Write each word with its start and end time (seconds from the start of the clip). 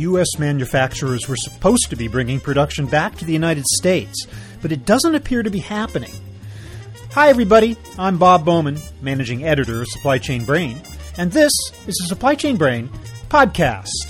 U.S. 0.00 0.38
manufacturers 0.38 1.28
were 1.28 1.36
supposed 1.36 1.90
to 1.90 1.96
be 1.96 2.08
bringing 2.08 2.40
production 2.40 2.86
back 2.86 3.16
to 3.16 3.24
the 3.24 3.32
United 3.32 3.66
States, 3.66 4.26
but 4.62 4.72
it 4.72 4.86
doesn't 4.86 5.14
appear 5.14 5.42
to 5.42 5.50
be 5.50 5.58
happening. 5.58 6.12
Hi, 7.12 7.28
everybody. 7.28 7.76
I'm 7.98 8.16
Bob 8.16 8.44
Bowman, 8.44 8.78
managing 9.02 9.44
editor 9.44 9.82
of 9.82 9.88
Supply 9.88 10.18
Chain 10.18 10.44
Brain, 10.44 10.80
and 11.18 11.32
this 11.32 11.52
is 11.86 11.96
the 11.96 12.06
Supply 12.06 12.34
Chain 12.34 12.56
Brain 12.56 12.88
podcast. 13.28 14.09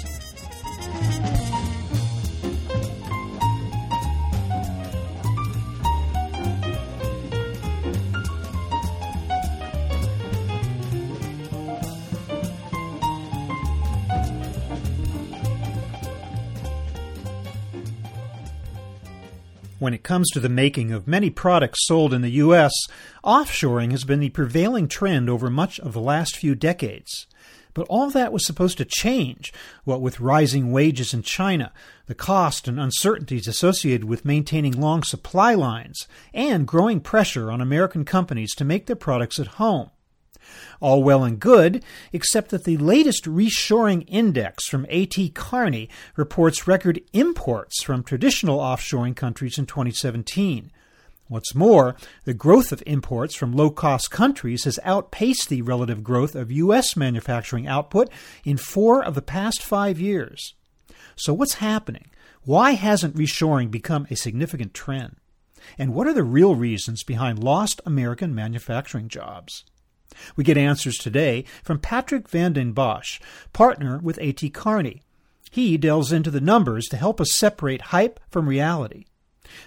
When 19.81 19.95
it 19.95 20.03
comes 20.03 20.29
to 20.33 20.41
the 20.41 20.51
making 20.51 20.93
of 20.93 21.09
many 21.09 21.31
products 21.31 21.87
sold 21.87 22.13
in 22.13 22.21
the 22.21 22.33
U.S., 22.33 22.71
offshoring 23.25 23.93
has 23.93 24.05
been 24.05 24.21
the 24.21 24.29
prevailing 24.29 24.89
trend 24.89 25.31
over 25.31 25.49
much 25.49 25.81
of 25.81 25.95
the 25.95 26.03
last 26.03 26.37
few 26.37 26.55
decades. 26.55 27.27
But 27.73 27.87
all 27.89 28.11
that 28.11 28.31
was 28.31 28.45
supposed 28.45 28.77
to 28.77 28.85
change, 28.85 29.55
what 29.85 30.03
with 30.03 30.21
rising 30.21 30.71
wages 30.71 31.15
in 31.15 31.23
China, 31.23 31.73
the 32.05 32.15
cost 32.15 32.69
and 32.69 32.79
uncertainties 32.79 33.49
associated 33.49 34.05
with 34.05 34.23
maintaining 34.27 34.79
long 34.79 35.03
supply 35.03 35.55
lines, 35.55 36.07
and 36.35 36.69
growing 36.69 37.01
pressure 37.01 37.51
on 37.51 37.63
American 37.63 38.05
companies 38.05 38.55
to 38.57 38.67
make 38.67 38.85
their 38.85 38.97
products 38.97 39.41
at 39.41 39.47
home. 39.47 39.89
All 40.81 41.03
well 41.03 41.25
and 41.25 41.39
good, 41.39 41.85
except 42.13 42.51
that 42.51 42.65
the 42.65 42.77
latest 42.77 43.25
reshoring 43.25 44.05
index 44.09 44.67
from 44.67 44.87
A.T. 44.89 45.31
Kearney 45.31 45.89
reports 46.17 46.67
record 46.67 47.01
imports 47.13 47.83
from 47.83 48.03
traditional 48.03 48.59
offshoring 48.59 49.17
countries 49.17 49.59
in 49.59 49.67
2017. 49.67 50.71
What's 51.31 51.55
more, 51.55 51.95
the 52.25 52.35
growth 52.35 52.73
of 52.73 52.83
imports 52.87 53.37
from 53.37 53.53
low 53.53 53.71
cost 53.71 54.11
countries 54.11 54.65
has 54.65 54.81
outpaced 54.83 55.49
the 55.49 55.63
relative 55.63 56.03
growth 56.03 56.35
of 56.35 56.51
U.S. 56.51 56.97
manufacturing 56.97 57.69
output 57.69 58.11
in 58.45 58.57
four 58.57 59.05
of 59.05 59.15
the 59.15 59.23
past 59.23 59.63
five 59.63 60.01
years. 60.01 60.55
So, 61.15 61.33
what's 61.33 61.55
happening? 61.55 62.11
Why 62.43 62.73
hasn't 62.73 63.15
reshoring 63.15 63.71
become 63.71 64.09
a 64.11 64.17
significant 64.17 64.75
trend? 64.75 65.17
And 65.79 65.95
what 65.95 66.09
are 66.09 66.13
the 66.13 66.25
real 66.25 66.57
reasons 66.57 67.05
behind 67.05 67.45
lost 67.45 67.81
American 67.87 68.35
manufacturing 68.35 69.09
jobs? 69.09 69.65
We 70.37 70.45
get 70.45 70.57
answers 70.57 70.97
today 70.97 71.45
from 71.63 71.79
Patrick 71.79 72.29
van 72.29 72.53
den 72.53 72.75
Bossche, 72.75 73.21
partner 73.53 73.99
with 74.03 74.19
A.T. 74.21 74.51
Kearney. 74.51 75.03
He 75.51 75.77
delves 75.77 76.13
into 76.13 76.31
the 76.31 76.41
numbers 76.41 76.87
to 76.89 76.97
help 76.97 77.21
us 77.21 77.37
separate 77.37 77.83
hype 77.83 78.21
from 78.31 78.49
reality. 78.49 79.05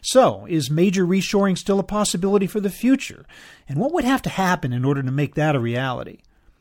So, 0.02 0.45
is 0.49 0.69
major 0.69 1.05
reshoring 1.05 1.58
still 1.58 1.80
a 1.80 1.83
possibility 1.83 2.47
for 2.47 2.61
the 2.61 2.69
future? 2.69 3.25
And 3.67 3.80
what 3.80 3.91
would 3.91 4.05
have 4.05 4.21
to 4.23 4.30
happen 4.30 4.71
in 4.71 4.86
order 4.86 5.03
to 5.03 5.11
make 5.11 5.36
that 5.36 5.55
a 5.55 5.59
reality? 5.59 6.19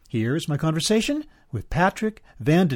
Here's 0.09 0.49
my 0.49 0.57
conversation 0.57 1.25
with 1.53 1.71
Patrick 1.71 2.23
van 2.41 2.69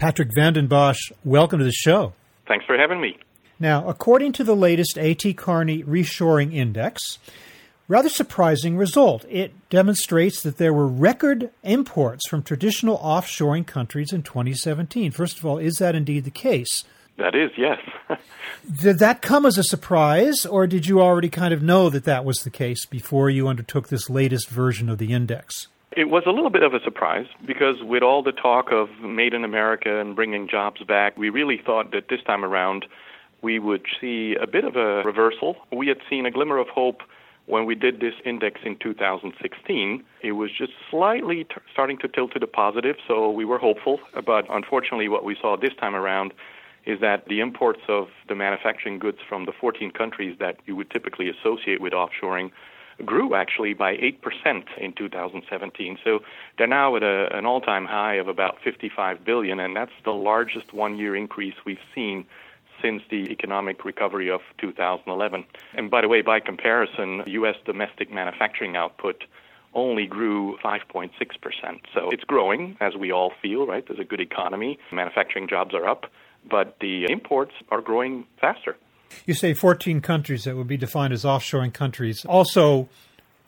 Patrick 0.00 0.30
van 0.34 0.54
den 0.54 0.66
Bossche, 0.66 1.12
welcome 1.24 1.58
to 1.58 1.64
the 1.66 1.70
show. 1.70 2.14
Thanks 2.48 2.64
for 2.64 2.74
having 2.74 3.02
me. 3.02 3.18
Now, 3.58 3.86
according 3.86 4.32
to 4.32 4.44
the 4.44 4.56
latest 4.56 4.96
AT 4.96 5.36
Kearney 5.36 5.82
Reshoring 5.82 6.54
Index, 6.54 7.18
rather 7.86 8.08
surprising 8.08 8.78
result. 8.78 9.26
It 9.28 9.52
demonstrates 9.68 10.42
that 10.42 10.56
there 10.56 10.72
were 10.72 10.86
record 10.88 11.50
imports 11.62 12.26
from 12.30 12.42
traditional 12.42 12.96
offshoring 12.96 13.66
countries 13.66 14.10
in 14.10 14.22
2017. 14.22 15.10
First 15.10 15.38
of 15.38 15.44
all, 15.44 15.58
is 15.58 15.76
that 15.76 15.94
indeed 15.94 16.24
the 16.24 16.30
case? 16.30 16.84
That 17.18 17.34
is, 17.34 17.50
yes. 17.58 17.78
did 18.80 19.00
that 19.00 19.20
come 19.20 19.44
as 19.44 19.58
a 19.58 19.62
surprise, 19.62 20.46
or 20.46 20.66
did 20.66 20.86
you 20.86 21.02
already 21.02 21.28
kind 21.28 21.52
of 21.52 21.62
know 21.62 21.90
that 21.90 22.04
that 22.04 22.24
was 22.24 22.38
the 22.38 22.48
case 22.48 22.86
before 22.86 23.28
you 23.28 23.48
undertook 23.48 23.88
this 23.88 24.08
latest 24.08 24.48
version 24.48 24.88
of 24.88 24.96
the 24.96 25.12
index? 25.12 25.68
It 25.96 26.08
was 26.08 26.22
a 26.24 26.30
little 26.30 26.50
bit 26.50 26.62
of 26.62 26.72
a 26.72 26.80
surprise 26.84 27.26
because, 27.44 27.82
with 27.82 28.04
all 28.04 28.22
the 28.22 28.30
talk 28.30 28.70
of 28.70 28.88
Made 29.02 29.34
in 29.34 29.44
America 29.44 30.00
and 30.00 30.14
bringing 30.14 30.48
jobs 30.48 30.82
back, 30.84 31.16
we 31.18 31.30
really 31.30 31.60
thought 31.64 31.90
that 31.90 32.08
this 32.08 32.22
time 32.24 32.44
around 32.44 32.86
we 33.42 33.58
would 33.58 33.84
see 34.00 34.36
a 34.40 34.46
bit 34.46 34.64
of 34.64 34.76
a 34.76 35.02
reversal. 35.02 35.56
We 35.72 35.88
had 35.88 35.98
seen 36.08 36.26
a 36.26 36.30
glimmer 36.30 36.58
of 36.58 36.68
hope 36.68 37.02
when 37.46 37.66
we 37.66 37.74
did 37.74 37.98
this 37.98 38.14
index 38.24 38.60
in 38.64 38.76
2016. 38.76 40.04
It 40.22 40.32
was 40.32 40.50
just 40.56 40.72
slightly 40.90 41.42
t- 41.42 41.54
starting 41.72 41.98
to 41.98 42.08
tilt 42.08 42.34
to 42.34 42.38
the 42.38 42.46
positive, 42.46 42.94
so 43.08 43.28
we 43.28 43.44
were 43.44 43.58
hopeful. 43.58 43.98
But 44.24 44.46
unfortunately, 44.48 45.08
what 45.08 45.24
we 45.24 45.36
saw 45.40 45.56
this 45.56 45.74
time 45.80 45.96
around 45.96 46.32
is 46.86 47.00
that 47.00 47.26
the 47.26 47.40
imports 47.40 47.80
of 47.88 48.08
the 48.28 48.36
manufacturing 48.36 49.00
goods 49.00 49.18
from 49.28 49.44
the 49.44 49.52
14 49.60 49.90
countries 49.90 50.36
that 50.38 50.58
you 50.66 50.76
would 50.76 50.90
typically 50.90 51.28
associate 51.28 51.80
with 51.80 51.92
offshoring 51.92 52.52
grew 53.04 53.34
actually 53.34 53.74
by 53.74 53.96
8% 53.96 54.64
in 54.78 54.92
2017. 54.92 55.98
So 56.04 56.20
they're 56.58 56.66
now 56.66 56.96
at 56.96 57.02
a, 57.02 57.36
an 57.36 57.46
all-time 57.46 57.86
high 57.86 58.14
of 58.14 58.28
about 58.28 58.58
55 58.62 59.24
billion, 59.24 59.60
and 59.60 59.76
that's 59.76 59.92
the 60.04 60.12
largest 60.12 60.72
one-year 60.72 61.16
increase 61.16 61.54
we've 61.64 61.78
seen 61.94 62.24
since 62.82 63.02
the 63.10 63.30
economic 63.30 63.84
recovery 63.84 64.30
of 64.30 64.40
2011. 64.58 65.44
And 65.74 65.90
by 65.90 66.00
the 66.00 66.08
way, 66.08 66.22
by 66.22 66.40
comparison, 66.40 67.22
U.S. 67.26 67.56
domestic 67.64 68.10
manufacturing 68.10 68.76
output 68.76 69.24
only 69.74 70.06
grew 70.06 70.58
5.6%. 70.64 71.10
So 71.94 72.10
it's 72.10 72.24
growing, 72.24 72.76
as 72.80 72.96
we 72.96 73.12
all 73.12 73.32
feel, 73.40 73.66
right? 73.66 73.84
There's 73.86 74.00
a 74.00 74.04
good 74.04 74.20
economy, 74.20 74.78
manufacturing 74.90 75.46
jobs 75.48 75.74
are 75.74 75.86
up, 75.86 76.06
but 76.48 76.76
the 76.80 77.04
imports 77.10 77.52
are 77.70 77.80
growing 77.80 78.26
faster. 78.40 78.76
You 79.26 79.34
say 79.34 79.54
14 79.54 80.00
countries 80.00 80.44
that 80.44 80.56
would 80.56 80.68
be 80.68 80.76
defined 80.76 81.12
as 81.12 81.24
offshoring 81.24 81.72
countries. 81.72 82.24
Also, 82.24 82.88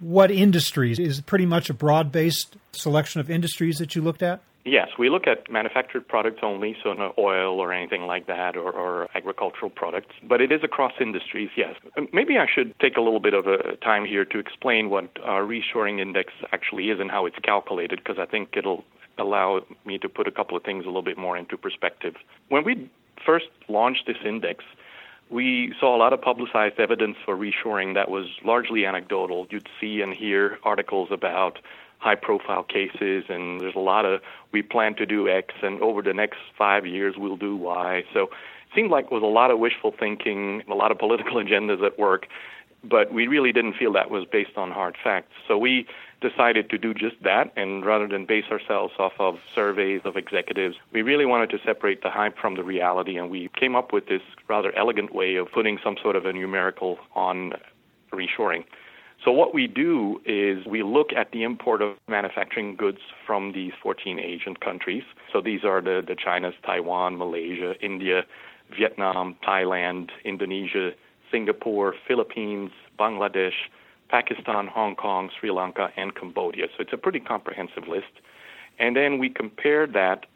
what 0.00 0.30
industries? 0.30 0.98
Is 0.98 1.20
pretty 1.20 1.46
much 1.46 1.70
a 1.70 1.74
broad 1.74 2.12
based 2.12 2.56
selection 2.72 3.20
of 3.20 3.30
industries 3.30 3.78
that 3.78 3.94
you 3.94 4.02
looked 4.02 4.22
at? 4.22 4.40
Yes, 4.64 4.90
we 4.96 5.10
look 5.10 5.26
at 5.26 5.50
manufactured 5.50 6.06
products 6.06 6.38
only, 6.42 6.76
so 6.84 6.92
no 6.92 7.12
oil 7.18 7.58
or 7.58 7.72
anything 7.72 8.02
like 8.02 8.28
that, 8.28 8.56
or, 8.56 8.70
or, 8.70 9.08
agricultural 9.14 9.70
products. 9.70 10.14
But 10.22 10.40
it 10.40 10.52
is 10.52 10.62
across 10.62 10.92
industries, 11.00 11.50
yes. 11.56 11.74
Um, 11.96 12.06
maybe 12.12 12.38
I 12.38 12.46
should 12.52 12.78
take 12.78 12.96
a 12.96 13.00
little 13.00 13.18
bit 13.18 13.34
of 13.34 13.48
a 13.48 13.74
time 13.76 14.04
here 14.04 14.24
to 14.24 14.38
explain 14.38 14.88
what 14.88 15.10
our 15.24 15.42
reshoring 15.42 16.00
index 16.00 16.32
actually 16.52 16.90
is 16.90 17.00
and 17.00 17.10
how 17.10 17.26
it's 17.26 17.38
calculated, 17.42 17.98
because 17.98 18.18
I 18.20 18.26
think 18.26 18.50
it'll 18.56 18.84
allow 19.18 19.62
me 19.84 19.98
to 19.98 20.08
put 20.08 20.28
a 20.28 20.30
couple 20.30 20.56
of 20.56 20.62
things 20.62 20.84
a 20.84 20.86
little 20.86 21.02
bit 21.02 21.18
more 21.18 21.36
into 21.36 21.56
perspective. 21.56 22.14
When 22.48 22.62
we 22.64 22.88
first 23.26 23.46
launched 23.68 24.06
this 24.06 24.16
index, 24.24 24.64
we 25.32 25.74
saw 25.80 25.96
a 25.96 25.98
lot 25.98 26.12
of 26.12 26.20
publicized 26.20 26.78
evidence 26.78 27.16
for 27.24 27.36
reshoring 27.36 27.94
that 27.94 28.10
was 28.10 28.26
largely 28.44 28.84
anecdotal. 28.84 29.46
You'd 29.50 29.68
see 29.80 30.02
and 30.02 30.12
hear 30.12 30.58
articles 30.62 31.08
about 31.10 31.58
high 31.98 32.16
profile 32.16 32.64
cases, 32.64 33.24
and 33.28 33.60
there's 33.60 33.74
a 33.74 33.80
lot 33.80 34.04
of 34.04 34.20
we 34.52 34.60
plan 34.60 34.94
to 34.96 35.06
do 35.06 35.28
X, 35.28 35.54
and 35.62 35.80
over 35.80 36.02
the 36.02 36.12
next 36.12 36.38
five 36.58 36.84
years 36.84 37.14
we'll 37.16 37.36
do 37.36 37.56
Y. 37.56 38.02
So 38.12 38.24
it 38.24 38.74
seemed 38.74 38.90
like 38.90 39.06
it 39.06 39.12
was 39.12 39.22
a 39.22 39.26
lot 39.26 39.50
of 39.50 39.58
wishful 39.58 39.94
thinking, 39.98 40.62
a 40.70 40.74
lot 40.74 40.90
of 40.90 40.98
political 40.98 41.34
agendas 41.42 41.84
at 41.84 41.98
work, 41.98 42.26
but 42.84 43.12
we 43.12 43.26
really 43.26 43.52
didn't 43.52 43.74
feel 43.74 43.92
that 43.92 44.10
was 44.10 44.26
based 44.30 44.56
on 44.56 44.70
hard 44.70 44.96
facts. 45.02 45.32
So 45.48 45.56
we 45.56 45.86
decided 46.22 46.70
to 46.70 46.78
do 46.78 46.94
just 46.94 47.16
that, 47.22 47.52
and 47.56 47.84
rather 47.84 48.08
than 48.08 48.24
base 48.24 48.46
ourselves 48.50 48.94
off 48.98 49.12
of 49.18 49.38
surveys 49.54 50.00
of 50.04 50.16
executives, 50.16 50.76
we 50.92 51.02
really 51.02 51.26
wanted 51.26 51.50
to 51.50 51.58
separate 51.64 52.02
the 52.02 52.10
hype 52.10 52.38
from 52.38 52.54
the 52.54 52.64
reality, 52.64 53.16
and 53.18 53.30
we 53.30 53.50
came 53.58 53.76
up 53.76 53.92
with 53.92 54.06
this 54.06 54.22
rather 54.48 54.74
elegant 54.76 55.14
way 55.14 55.36
of 55.36 55.50
putting 55.52 55.78
some 55.84 55.96
sort 56.02 56.16
of 56.16 56.24
a 56.24 56.32
numerical 56.32 56.98
on 57.14 57.52
reshoring. 58.12 58.64
So 59.24 59.30
what 59.30 59.54
we 59.54 59.68
do 59.68 60.20
is 60.24 60.66
we 60.66 60.82
look 60.82 61.12
at 61.12 61.30
the 61.30 61.44
import 61.44 61.80
of 61.80 61.96
manufacturing 62.08 62.74
goods 62.74 62.98
from 63.24 63.52
these 63.52 63.72
14 63.80 64.18
Asian 64.18 64.56
countries. 64.56 65.04
So 65.32 65.40
these 65.40 65.64
are 65.64 65.80
the, 65.80 66.02
the 66.04 66.16
China's, 66.16 66.54
Taiwan, 66.66 67.18
Malaysia, 67.18 67.74
India, 67.80 68.24
Vietnam, 68.76 69.36
Thailand, 69.46 70.10
Indonesia, 70.24 70.92
Singapore, 71.30 71.94
Philippines, 72.08 72.72
Bangladesh, 72.98 73.68
Pakistan, 74.12 74.68
Hong 74.68 74.94
Kong, 74.94 75.30
Sri 75.36 75.50
Lanka, 75.50 75.88
and 75.96 76.14
Cambodia. 76.14 76.66
So 76.76 76.82
it's 76.84 76.92
a 76.92 76.98
pretty 76.98 77.18
comprehensive 77.18 77.88
list. 77.88 78.14
And 78.78 78.94
then 78.94 79.18
we 79.18 79.28
compare 79.30 79.86
that 79.86 80.26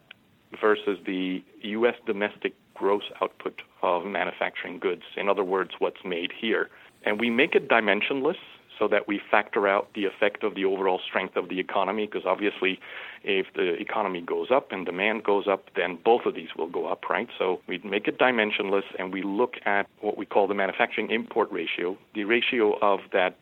versus 0.61 0.99
the 1.05 1.45
U.S. 1.63 1.95
domestic 2.07 2.55
gross 2.75 3.05
output 3.21 3.61
of 3.83 4.07
manufacturing 4.07 4.79
goods. 4.79 5.03
In 5.17 5.29
other 5.29 5.45
words, 5.45 5.73
what's 5.79 6.03
made 6.05 6.33
here. 6.45 6.71
And 7.05 7.21
we 7.21 7.29
make 7.31 7.55
it 7.55 7.69
dimensionless. 7.69 8.41
so 8.79 8.89
that 8.89 9.09
we 9.09 9.21
factor 9.31 9.67
out 9.67 9.89
the 9.95 10.05
effect 10.05 10.45
of 10.45 10.55
the 10.55 10.65
overall 10.65 11.01
strength 11.07 11.37
of 11.37 11.49
the 11.49 11.59
economy, 11.59 12.07
because 12.07 12.27
obviously, 12.27 12.79
if 13.25 13.47
the 13.55 13.75
economy 13.81 14.21
goes 14.21 14.49
up 14.51 14.73
and 14.73 14.85
demand 14.87 15.25
goes 15.25 15.47
up, 15.49 15.71
then 15.75 15.99
both 16.05 16.27
of 16.27 16.35
these 16.35 16.49
will 16.57 16.69
go 16.69 16.87
up, 16.87 17.09
right? 17.09 17.29
So 17.39 17.61
we 17.67 17.79
make 17.79 18.07
it 18.07 18.19
dimensionless 18.19 18.85
and 18.99 19.13
we 19.13 19.23
look 19.23 19.55
at 19.65 19.87
what 20.01 20.17
we 20.17 20.27
call 20.27 20.47
the 20.47 20.55
manufacturing 20.55 21.11
import 21.11 21.51
ratio, 21.51 21.97
the 22.15 22.25
ratio 22.25 22.79
of 22.81 23.01
that 23.13 23.37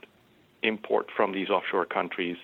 import 0.64 1.06
from 1.14 1.32
these 1.32 1.48
offshore 1.48 1.86
countries 1.86 2.36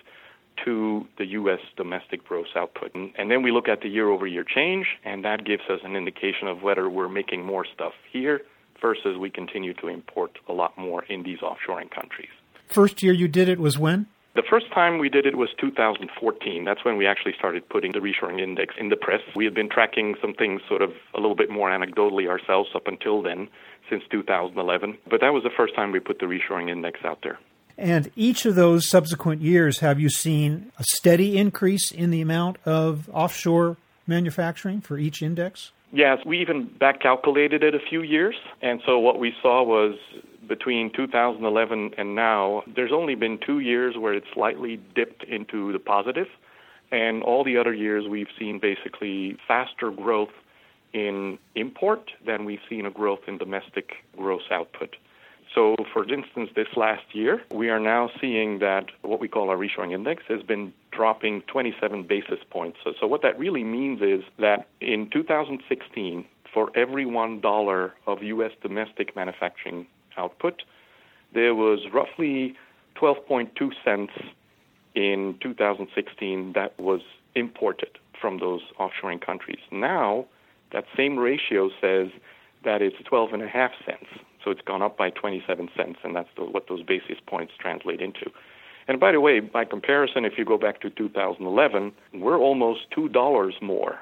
to 0.65 1.07
the 1.17 1.25
U.S. 1.27 1.59
domestic 1.75 2.23
gross 2.25 2.47
output. 2.55 2.93
And, 2.93 3.11
and 3.17 3.31
then 3.31 3.41
we 3.41 3.51
look 3.51 3.67
at 3.67 3.81
the 3.81 3.89
year 3.89 4.09
over 4.09 4.27
year 4.27 4.43
change, 4.43 4.85
and 5.03 5.25
that 5.25 5.45
gives 5.45 5.63
us 5.69 5.79
an 5.83 5.95
indication 5.95 6.47
of 6.47 6.61
whether 6.61 6.89
we're 6.89 7.09
making 7.09 7.45
more 7.45 7.65
stuff 7.73 7.93
here 8.11 8.41
versus 8.81 9.17
we 9.17 9.29
continue 9.29 9.73
to 9.75 9.87
import 9.87 10.37
a 10.47 10.53
lot 10.53 10.77
more 10.77 11.03
in 11.05 11.23
these 11.23 11.39
offshoring 11.39 11.89
countries. 11.91 12.29
First 12.67 13.03
year 13.03 13.13
you 13.13 13.27
did 13.27 13.49
it 13.49 13.59
was 13.59 13.77
when? 13.77 14.07
The 14.33 14.43
first 14.49 14.71
time 14.73 14.97
we 14.97 15.09
did 15.09 15.25
it 15.25 15.35
was 15.35 15.49
2014. 15.59 16.63
That's 16.63 16.85
when 16.85 16.95
we 16.95 17.05
actually 17.05 17.33
started 17.37 17.67
putting 17.67 17.91
the 17.91 17.99
reshoring 17.99 18.39
index 18.39 18.75
in 18.79 18.87
the 18.87 18.95
press. 18.95 19.19
We 19.35 19.43
had 19.43 19.53
been 19.53 19.69
tracking 19.69 20.15
some 20.21 20.33
things 20.33 20.61
sort 20.69 20.81
of 20.81 20.91
a 21.13 21.19
little 21.19 21.35
bit 21.35 21.49
more 21.49 21.69
anecdotally 21.69 22.29
ourselves 22.29 22.69
up 22.73 22.87
until 22.87 23.21
then, 23.21 23.49
since 23.89 24.03
2011. 24.09 24.97
But 25.09 25.19
that 25.19 25.33
was 25.33 25.43
the 25.43 25.49
first 25.55 25.75
time 25.75 25.91
we 25.91 25.99
put 25.99 26.19
the 26.19 26.27
reshoring 26.27 26.69
index 26.69 27.01
out 27.03 27.19
there. 27.23 27.39
And 27.81 28.11
each 28.15 28.45
of 28.45 28.55
those 28.55 28.87
subsequent 28.87 29.41
years, 29.41 29.79
have 29.79 29.99
you 29.99 30.09
seen 30.09 30.71
a 30.77 30.83
steady 30.83 31.37
increase 31.37 31.91
in 31.91 32.11
the 32.11 32.21
amount 32.21 32.57
of 32.63 33.09
offshore 33.11 33.77
manufacturing 34.05 34.81
for 34.81 34.97
each 34.97 35.21
index? 35.21 35.71
Yes, 35.91 36.19
we 36.25 36.39
even 36.39 36.65
back 36.79 37.01
calculated 37.01 37.63
it 37.63 37.73
a 37.75 37.79
few 37.79 38.03
years. 38.03 38.35
And 38.61 38.81
so 38.85 38.99
what 38.99 39.19
we 39.19 39.33
saw 39.41 39.63
was 39.63 39.95
between 40.47 40.91
2011 40.93 41.95
and 41.97 42.15
now, 42.15 42.63
there's 42.67 42.91
only 42.93 43.15
been 43.15 43.39
two 43.43 43.59
years 43.59 43.97
where 43.97 44.13
it 44.13 44.23
slightly 44.33 44.79
dipped 44.95 45.23
into 45.23 45.71
the 45.73 45.79
positive. 45.79 46.27
positive, 46.27 46.41
and 46.91 47.23
all 47.23 47.43
the 47.43 47.57
other 47.57 47.73
years 47.73 48.07
we've 48.07 48.27
seen 48.37 48.59
basically 48.59 49.37
faster 49.47 49.91
growth 49.91 50.29
in 50.93 51.39
import 51.55 52.11
than 52.25 52.43
we've 52.45 52.59
seen 52.69 52.85
a 52.85 52.91
growth 52.91 53.21
in 53.27 53.37
domestic 53.37 53.93
gross 54.17 54.43
output. 54.51 54.97
So, 55.53 55.75
for 55.91 56.07
instance, 56.11 56.49
this 56.55 56.67
last 56.77 57.03
year, 57.13 57.41
we 57.51 57.69
are 57.69 57.79
now 57.79 58.09
seeing 58.21 58.59
that 58.59 58.85
what 59.01 59.19
we 59.19 59.27
call 59.27 59.49
our 59.49 59.57
reshoring 59.57 59.93
index 59.93 60.23
has 60.29 60.41
been 60.41 60.73
dropping 60.91 61.41
27 61.43 62.03
basis 62.03 62.39
points. 62.49 62.77
So, 62.83 62.93
so 62.99 63.07
what 63.07 63.21
that 63.23 63.37
really 63.37 63.63
means 63.63 64.01
is 64.01 64.23
that 64.39 64.67
in 64.79 65.09
2016, 65.09 66.25
for 66.53 66.71
every 66.75 67.05
$1 67.05 67.91
of 68.07 68.23
U.S. 68.23 68.51
domestic 68.61 69.15
manufacturing 69.15 69.87
output, 70.17 70.63
there 71.33 71.55
was 71.55 71.79
roughly 71.93 72.55
12.2 72.95 73.71
cents 73.83 74.13
in 74.95 75.35
2016 75.41 76.53
that 76.53 76.77
was 76.79 77.01
imported 77.35 77.97
from 78.19 78.39
those 78.39 78.61
offshoring 78.79 79.25
countries. 79.25 79.59
Now, 79.71 80.25
that 80.71 80.85
same 80.95 81.17
ratio 81.17 81.69
says 81.81 82.09
that 82.63 82.81
it's 82.81 82.97
12 83.05 83.33
and 83.33 83.43
a 83.43 83.47
half 83.47 83.71
cents. 83.85 84.07
So 84.43 84.51
it's 84.51 84.61
gone 84.61 84.81
up 84.81 84.97
by 84.97 85.09
27 85.11 85.69
cents, 85.75 85.99
and 86.03 86.15
that's 86.15 86.29
the, 86.35 86.45
what 86.45 86.67
those 86.67 86.83
basis 86.83 87.17
points 87.25 87.53
translate 87.59 88.01
into. 88.01 88.31
And 88.87 88.99
by 88.99 89.11
the 89.11 89.19
way, 89.19 89.39
by 89.39 89.65
comparison, 89.65 90.25
if 90.25 90.37
you 90.37 90.45
go 90.45 90.57
back 90.57 90.81
to 90.81 90.89
2011, 90.89 91.91
we're 92.13 92.37
almost 92.37 92.89
$2 92.91 93.61
more. 93.61 93.99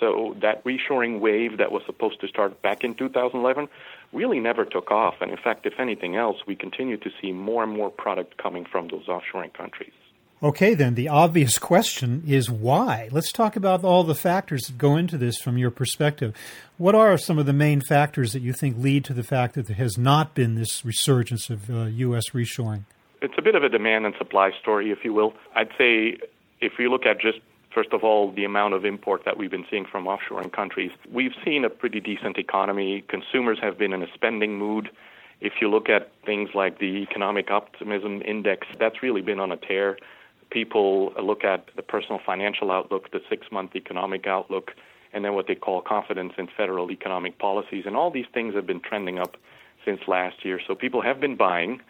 So 0.00 0.34
that 0.40 0.64
reshoring 0.64 1.20
wave 1.20 1.58
that 1.58 1.70
was 1.70 1.82
supposed 1.84 2.20
to 2.22 2.28
start 2.28 2.60
back 2.62 2.82
in 2.82 2.94
2011 2.94 3.68
really 4.12 4.40
never 4.40 4.64
took 4.64 4.90
off. 4.90 5.14
And 5.20 5.30
in 5.30 5.36
fact, 5.36 5.66
if 5.66 5.74
anything 5.78 6.16
else, 6.16 6.38
we 6.46 6.56
continue 6.56 6.96
to 6.96 7.10
see 7.20 7.32
more 7.32 7.62
and 7.62 7.72
more 7.72 7.90
product 7.90 8.38
coming 8.38 8.64
from 8.64 8.88
those 8.88 9.06
offshoring 9.06 9.52
countries. 9.52 9.92
Okay, 10.42 10.72
then 10.74 10.94
the 10.94 11.08
obvious 11.08 11.58
question 11.70 12.22
is 12.26 12.50
why? 12.50 13.08
Let's 13.12 13.32
talk 13.32 13.56
about 13.56 13.84
all 13.84 14.04
the 14.04 14.14
factors 14.14 14.62
that 14.62 14.78
go 14.78 14.96
into 14.96 15.18
this 15.18 15.38
from 15.38 15.58
your 15.58 15.70
perspective. 15.70 16.34
What 16.78 16.94
are 16.94 17.16
some 17.18 17.38
of 17.38 17.46
the 17.46 17.52
main 17.52 17.82
factors 17.82 18.32
that 18.32 18.40
you 18.40 18.52
think 18.52 18.78
lead 18.78 19.04
to 19.06 19.14
the 19.14 19.22
fact 19.22 19.54
that 19.54 19.66
there 19.66 19.76
has 19.76 19.98
not 19.98 20.34
been 20.34 20.54
this 20.54 20.84
resurgence 20.84 21.50
of 21.50 21.68
uh, 21.68 21.84
U.S. 21.84 22.30
reshoring? 22.30 22.84
It's 23.20 23.34
a 23.36 23.42
bit 23.42 23.54
of 23.54 23.62
a 23.62 23.68
demand 23.68 24.06
and 24.06 24.14
supply 24.16 24.50
story, 24.60 24.90
if 24.90 25.04
you 25.04 25.12
will. 25.12 25.34
I'd 25.54 25.68
say 25.76 26.16
if 26.60 26.72
you 26.78 26.90
look 26.90 27.06
at 27.06 27.20
just 27.20 27.38
First 27.72 27.92
of 27.92 28.02
all, 28.02 28.32
the 28.32 28.44
amount 28.44 28.74
of 28.74 28.84
import 28.84 29.22
that 29.24 29.36
we've 29.36 29.50
been 29.50 29.64
seeing 29.70 29.86
from 29.86 30.06
offshoring 30.06 30.52
countries. 30.52 30.90
We've 31.12 31.34
seen 31.44 31.64
a 31.64 31.70
pretty 31.70 32.00
decent 32.00 32.36
economy. 32.36 33.04
Consumers 33.06 33.58
have 33.62 33.78
been 33.78 33.92
in 33.92 34.02
a 34.02 34.12
spending 34.12 34.58
mood. 34.58 34.90
If 35.40 35.54
you 35.60 35.70
look 35.70 35.88
at 35.88 36.10
things 36.26 36.50
like 36.52 36.80
the 36.80 37.06
economic 37.08 37.50
optimism 37.50 38.22
index, 38.22 38.66
that's 38.78 39.02
really 39.02 39.22
been 39.22 39.38
on 39.38 39.52
a 39.52 39.56
tear. 39.56 39.96
People 40.50 41.12
look 41.22 41.44
at 41.44 41.66
the 41.76 41.82
personal 41.82 42.20
financial 42.24 42.70
outlook, 42.70 43.10
the 43.12 43.20
six 43.28 43.46
month 43.52 43.76
economic 43.76 44.26
outlook, 44.26 44.72
and 45.12 45.24
then 45.24 45.34
what 45.34 45.46
they 45.46 45.54
call 45.54 45.80
confidence 45.80 46.32
in 46.38 46.48
federal 46.56 46.90
economic 46.90 47.38
policies. 47.38 47.84
And 47.86 47.96
all 47.96 48.10
these 48.10 48.26
things 48.32 48.54
have 48.54 48.66
been 48.66 48.80
trending 48.80 49.18
up 49.18 49.36
since 49.84 50.00
last 50.06 50.44
year. 50.44 50.60
So 50.66 50.74
people 50.74 51.02
have 51.02 51.20
been 51.20 51.36
buying. 51.36 51.80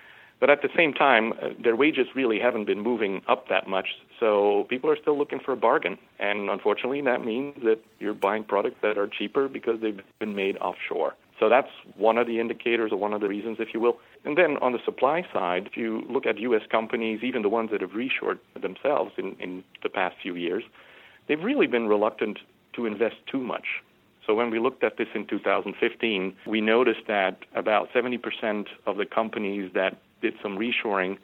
But 0.41 0.49
at 0.49 0.63
the 0.63 0.71
same 0.75 0.95
time, 0.95 1.35
uh, 1.35 1.51
their 1.63 1.77
wages 1.77 2.07
really 2.15 2.41
haven't 2.41 2.65
been 2.65 2.81
moving 2.81 3.21
up 3.29 3.49
that 3.49 3.69
much. 3.69 3.89
So 4.19 4.67
people 4.71 4.91
are 4.91 4.97
still 4.97 5.19
looking 5.19 5.39
for 5.39 5.53
a 5.53 5.57
bargain. 5.57 5.99
And 6.19 6.49
unfortunately, 6.49 7.03
that 7.03 7.25
means 7.25 7.57
that 7.63 7.79
you're 7.99 8.15
buying 8.15 8.45
products 8.45 8.77
that 8.81 8.97
are 8.97 9.07
cheaper 9.07 9.49
because 9.49 9.81
they've 9.83 10.01
been 10.19 10.35
made 10.35 10.57
offshore. 10.57 11.15
So 11.41 11.49
that's 11.49 11.71
one 11.97 12.19
of 12.19 12.27
the 12.27 12.39
indicators 12.39 12.93
or 12.93 12.99
one 12.99 13.15
of 13.15 13.23
the 13.23 13.29
reasons, 13.29 13.57
if 13.59 13.73
you 13.73 13.81
will. 13.81 13.99
And 14.27 14.37
then 14.37 14.59
on 14.59 14.73
the 14.73 14.79
supply 14.85 15.27
side, 15.33 15.67
if 15.67 15.77
you 15.77 16.03
look 16.09 16.27
at 16.27 16.39
U.S. 16.39 16.63
companies, 16.71 17.21
even 17.23 17.41
the 17.41 17.49
ones 17.49 17.71
that 17.73 17.81
have 17.81 17.93
reshored 17.93 18.39
themselves 18.61 19.13
in, 19.17 19.35
in 19.41 19.65
the 19.83 19.89
past 19.89 20.17
few 20.23 20.37
years, 20.37 20.63
they've 21.27 21.43
really 21.43 21.67
been 21.67 21.89
reluctant 21.89 22.39
to 22.75 22.85
invest 22.85 23.17
too 23.27 23.41
much. 23.41 23.65
So 24.27 24.35
when 24.35 24.51
we 24.51 24.59
looked 24.61 24.85
at 24.85 24.99
this 24.99 25.09
in 25.15 25.27
2015, 25.27 26.37
we 26.47 26.61
noticed 26.61 27.07
that 27.09 27.39
about 27.55 27.89
70% 27.93 28.67
of 28.87 28.99
the 28.99 29.07
companies 29.07 29.73
that 29.75 29.97
did 30.21 30.35
some 30.43 30.59
reshoring 30.59 31.17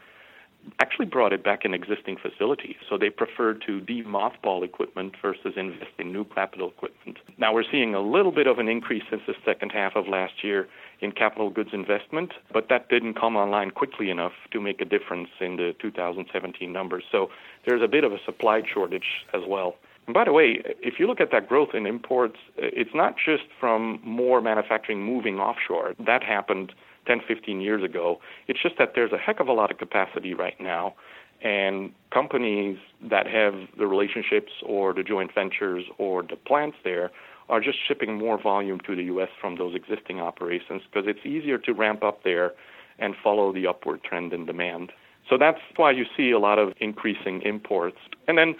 actually 0.80 1.06
brought 1.06 1.32
it 1.32 1.44
back 1.44 1.64
in 1.64 1.74
existing 1.74 2.16
facilities. 2.16 2.76
So 2.88 2.98
they 2.98 3.10
preferred 3.10 3.62
to 3.66 3.80
demothball 3.80 4.64
equipment 4.64 5.14
versus 5.20 5.54
invest 5.56 5.92
in 5.98 6.12
new 6.12 6.24
capital 6.24 6.68
equipment. 6.68 7.18
Now 7.38 7.54
we're 7.54 7.64
seeing 7.70 7.94
a 7.94 8.00
little 8.00 8.32
bit 8.32 8.46
of 8.46 8.58
an 8.58 8.68
increase 8.68 9.02
since 9.10 9.22
the 9.26 9.34
second 9.44 9.70
half 9.70 9.96
of 9.96 10.08
last 10.08 10.42
year 10.42 10.68
in 11.00 11.12
capital 11.12 11.50
goods 11.50 11.70
investment, 11.72 12.32
but 12.52 12.68
that 12.68 12.88
didn't 12.88 13.14
come 13.14 13.36
online 13.36 13.70
quickly 13.70 14.10
enough 14.10 14.32
to 14.52 14.60
make 14.60 14.80
a 14.80 14.84
difference 14.84 15.28
in 15.40 15.56
the 15.56 15.74
2017 15.80 16.72
numbers. 16.72 17.04
So 17.12 17.28
there's 17.66 17.82
a 17.82 17.88
bit 17.88 18.04
of 18.04 18.12
a 18.12 18.18
supply 18.24 18.62
shortage 18.72 19.26
as 19.34 19.42
well. 19.46 19.76
And 20.06 20.14
by 20.14 20.24
the 20.24 20.32
way, 20.32 20.62
if 20.80 20.94
you 20.98 21.06
look 21.06 21.20
at 21.20 21.32
that 21.32 21.48
growth 21.48 21.70
in 21.74 21.84
imports, 21.84 22.36
it's 22.56 22.94
not 22.94 23.16
just 23.16 23.42
from 23.58 24.00
more 24.04 24.40
manufacturing 24.40 25.02
moving 25.02 25.38
offshore. 25.38 25.94
That 25.98 26.22
happened 26.22 26.72
10, 27.06 27.20
15 27.26 27.60
years 27.60 27.82
ago. 27.82 28.20
It's 28.48 28.60
just 28.62 28.76
that 28.78 28.92
there's 28.94 29.12
a 29.12 29.18
heck 29.18 29.40
of 29.40 29.48
a 29.48 29.52
lot 29.52 29.70
of 29.70 29.78
capacity 29.78 30.34
right 30.34 30.60
now, 30.60 30.94
and 31.42 31.92
companies 32.12 32.78
that 33.02 33.26
have 33.26 33.54
the 33.78 33.86
relationships 33.86 34.52
or 34.64 34.92
the 34.92 35.02
joint 35.02 35.34
ventures 35.34 35.84
or 35.98 36.22
the 36.22 36.36
plants 36.36 36.76
there 36.84 37.10
are 37.48 37.60
just 37.60 37.78
shipping 37.86 38.18
more 38.18 38.40
volume 38.40 38.80
to 38.80 38.96
the 38.96 39.04
U.S. 39.04 39.28
from 39.40 39.56
those 39.56 39.74
existing 39.74 40.20
operations 40.20 40.82
because 40.90 41.08
it's 41.08 41.24
easier 41.24 41.58
to 41.58 41.72
ramp 41.72 42.02
up 42.02 42.24
there 42.24 42.52
and 42.98 43.14
follow 43.22 43.52
the 43.52 43.66
upward 43.66 44.02
trend 44.02 44.32
in 44.32 44.46
demand. 44.46 44.90
So 45.28 45.36
that's 45.38 45.60
why 45.76 45.90
you 45.90 46.04
see 46.16 46.30
a 46.30 46.38
lot 46.38 46.58
of 46.58 46.72
increasing 46.80 47.42
imports. 47.42 47.98
And 48.26 48.38
then 48.38 48.56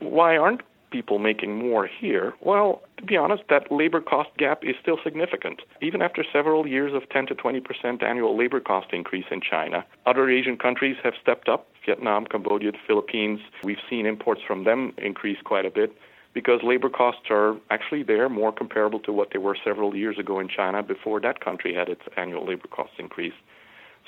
why 0.00 0.36
aren't 0.36 0.62
people 0.92 1.18
making 1.18 1.56
more 1.56 1.86
here? 1.86 2.34
Well, 2.40 2.82
to 2.98 3.04
be 3.04 3.16
honest, 3.16 3.42
that 3.48 3.72
labor 3.72 4.00
cost 4.00 4.30
gap 4.36 4.62
is 4.62 4.76
still 4.80 4.98
significant. 5.02 5.62
Even 5.80 6.02
after 6.02 6.24
several 6.32 6.66
years 6.66 6.92
of 6.94 7.08
10 7.08 7.26
to 7.26 7.34
20 7.34 7.60
percent 7.60 8.02
annual 8.02 8.36
labor 8.36 8.60
cost 8.60 8.88
increase 8.92 9.24
in 9.30 9.40
China, 9.40 9.84
other 10.06 10.30
Asian 10.30 10.56
countries 10.56 10.96
have 11.02 11.14
stepped 11.20 11.48
up. 11.48 11.66
Vietnam, 11.84 12.26
Cambodia, 12.26 12.70
the 12.70 12.78
Philippines, 12.86 13.40
we've 13.64 13.82
seen 13.90 14.06
imports 14.06 14.40
from 14.46 14.62
them 14.62 14.92
increase 14.98 15.38
quite 15.42 15.66
a 15.66 15.70
bit 15.70 15.92
because 16.34 16.60
labor 16.62 16.88
costs 16.88 17.26
are 17.30 17.56
actually 17.70 18.02
there 18.02 18.28
more 18.28 18.52
comparable 18.52 19.00
to 19.00 19.12
what 19.12 19.30
they 19.32 19.38
were 19.38 19.56
several 19.64 19.96
years 19.96 20.18
ago 20.18 20.38
in 20.38 20.48
China 20.48 20.82
before 20.82 21.20
that 21.20 21.40
country 21.44 21.74
had 21.74 21.88
its 21.88 22.02
annual 22.16 22.46
labor 22.46 22.68
cost 22.68 22.92
increase. 22.98 23.34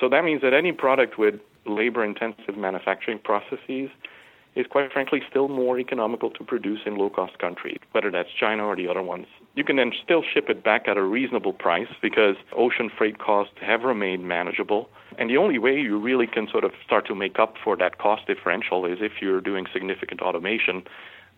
So 0.00 0.08
that 0.08 0.24
means 0.24 0.40
that 0.42 0.54
any 0.54 0.72
product 0.72 1.18
with 1.18 1.34
labor 1.66 2.04
intensive 2.04 2.56
manufacturing 2.56 3.18
processes 3.18 3.90
is 4.56 4.66
quite 4.66 4.92
frankly 4.92 5.20
still 5.28 5.48
more 5.48 5.78
economical 5.78 6.30
to 6.30 6.44
produce 6.44 6.80
in 6.86 6.96
low 6.96 7.10
cost 7.10 7.38
countries, 7.38 7.78
whether 7.92 8.10
that's 8.10 8.28
China 8.38 8.64
or 8.64 8.76
the 8.76 8.88
other 8.88 9.02
ones. 9.02 9.26
You 9.54 9.64
can 9.64 9.76
then 9.76 9.92
still 10.02 10.22
ship 10.22 10.48
it 10.48 10.64
back 10.64 10.88
at 10.88 10.96
a 10.96 11.02
reasonable 11.02 11.52
price 11.52 11.88
because 12.02 12.36
ocean 12.56 12.90
freight 12.96 13.18
costs 13.18 13.54
have 13.60 13.82
remained 13.82 14.26
manageable. 14.26 14.88
And 15.18 15.30
the 15.30 15.36
only 15.36 15.58
way 15.58 15.78
you 15.78 15.98
really 15.98 16.26
can 16.26 16.48
sort 16.50 16.64
of 16.64 16.72
start 16.84 17.06
to 17.06 17.14
make 17.14 17.38
up 17.38 17.54
for 17.62 17.76
that 17.76 17.98
cost 17.98 18.26
differential 18.26 18.84
is 18.84 18.98
if 19.00 19.12
you're 19.20 19.40
doing 19.40 19.66
significant 19.72 20.20
automation. 20.20 20.82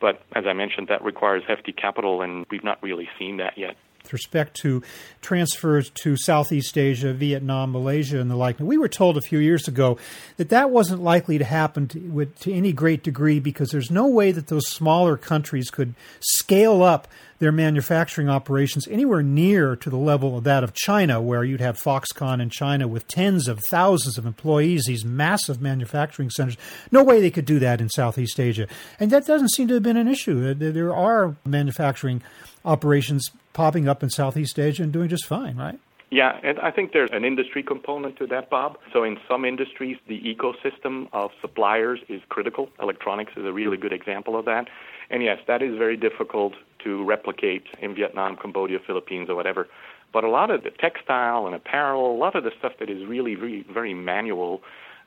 But 0.00 0.22
as 0.34 0.44
I 0.46 0.52
mentioned, 0.52 0.88
that 0.88 1.02
requires 1.02 1.42
hefty 1.46 1.72
capital, 1.72 2.22
and 2.22 2.46
we've 2.50 2.64
not 2.64 2.82
really 2.82 3.08
seen 3.18 3.38
that 3.38 3.56
yet. 3.56 3.76
With 4.06 4.12
respect 4.12 4.54
to 4.54 4.82
transfers 5.20 5.90
to 5.90 6.16
Southeast 6.16 6.78
Asia, 6.78 7.12
Vietnam, 7.12 7.72
Malaysia, 7.72 8.20
and 8.20 8.30
the 8.30 8.36
like. 8.36 8.60
Now, 8.60 8.66
we 8.66 8.78
were 8.78 8.88
told 8.88 9.16
a 9.16 9.20
few 9.20 9.40
years 9.40 9.66
ago 9.66 9.98
that 10.36 10.50
that 10.50 10.70
wasn't 10.70 11.02
likely 11.02 11.38
to 11.38 11.44
happen 11.44 11.88
to, 11.88 12.26
to 12.40 12.52
any 12.52 12.72
great 12.72 13.02
degree 13.02 13.40
because 13.40 13.70
there's 13.70 13.90
no 13.90 14.06
way 14.06 14.30
that 14.30 14.46
those 14.46 14.68
smaller 14.68 15.16
countries 15.16 15.70
could 15.70 15.94
scale 16.20 16.84
up 16.84 17.08
their 17.38 17.52
manufacturing 17.52 18.28
operations 18.28 18.88
anywhere 18.88 19.22
near 19.22 19.76
to 19.76 19.90
the 19.90 19.96
level 19.96 20.38
of 20.38 20.44
that 20.44 20.64
of 20.64 20.72
China, 20.72 21.20
where 21.20 21.44
you'd 21.44 21.60
have 21.60 21.78
Foxconn 21.78 22.40
in 22.40 22.50
China 22.50 22.88
with 22.88 23.06
tens 23.08 23.48
of 23.48 23.60
thousands 23.68 24.16
of 24.16 24.26
employees, 24.26 24.84
these 24.86 25.04
massive 25.04 25.60
manufacturing 25.60 26.30
centers. 26.30 26.56
No 26.90 27.04
way 27.04 27.20
they 27.20 27.30
could 27.30 27.44
do 27.44 27.58
that 27.58 27.80
in 27.80 27.88
Southeast 27.88 28.40
Asia. 28.40 28.66
And 28.98 29.10
that 29.10 29.26
doesn't 29.26 29.50
seem 29.50 29.68
to 29.68 29.74
have 29.74 29.82
been 29.82 29.96
an 29.96 30.08
issue. 30.08 30.54
There 30.54 30.94
are 30.94 31.36
manufacturing 31.44 32.22
operations 32.64 33.30
popping 33.52 33.88
up 33.88 34.02
in 34.02 34.10
Southeast 34.10 34.58
Asia 34.58 34.82
and 34.82 34.92
doing 34.92 35.08
just 35.08 35.26
fine, 35.26 35.56
right? 35.56 35.78
Yeah, 36.08 36.38
and 36.44 36.60
I 36.60 36.70
think 36.70 36.92
there's 36.92 37.10
an 37.12 37.24
industry 37.24 37.64
component 37.64 38.16
to 38.18 38.28
that, 38.28 38.48
Bob. 38.48 38.78
So 38.92 39.02
in 39.02 39.18
some 39.28 39.44
industries, 39.44 39.96
the 40.06 40.20
ecosystem 40.20 41.08
of 41.12 41.32
suppliers 41.40 41.98
is 42.08 42.22
critical. 42.28 42.68
Electronics 42.80 43.32
is 43.36 43.44
a 43.44 43.52
really 43.52 43.76
good 43.76 43.92
example 43.92 44.38
of 44.38 44.44
that. 44.44 44.68
And 45.10 45.22
yes, 45.22 45.38
that 45.46 45.62
is 45.62 45.76
very 45.76 45.96
difficult 45.96 46.54
to 46.84 47.04
replicate 47.04 47.64
in 47.80 47.94
Vietnam, 47.94 48.36
Cambodia, 48.36 48.78
Philippines, 48.84 49.28
or 49.28 49.34
whatever. 49.34 49.68
But 50.12 50.24
a 50.24 50.28
lot 50.28 50.50
of 50.50 50.62
the 50.62 50.70
textile 50.70 51.46
and 51.46 51.54
apparel, 51.54 52.14
a 52.14 52.18
lot 52.18 52.34
of 52.36 52.44
the 52.44 52.52
stuff 52.58 52.72
that 52.80 52.88
is 52.88 53.04
really, 53.06 53.36
really 53.36 53.64
very 53.72 53.94
manual, 53.94 54.62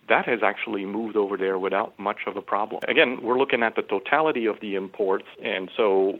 that 0.07 0.25
has 0.25 0.39
actually 0.43 0.85
moved 0.85 1.15
over 1.15 1.37
there 1.37 1.57
without 1.57 1.97
much 1.99 2.19
of 2.27 2.35
a 2.35 2.41
problem. 2.41 2.81
Again, 2.87 3.19
we're 3.21 3.37
looking 3.37 3.63
at 3.63 3.75
the 3.75 3.81
totality 3.81 4.45
of 4.45 4.59
the 4.59 4.75
imports, 4.75 5.25
and 5.43 5.69
so 5.75 6.17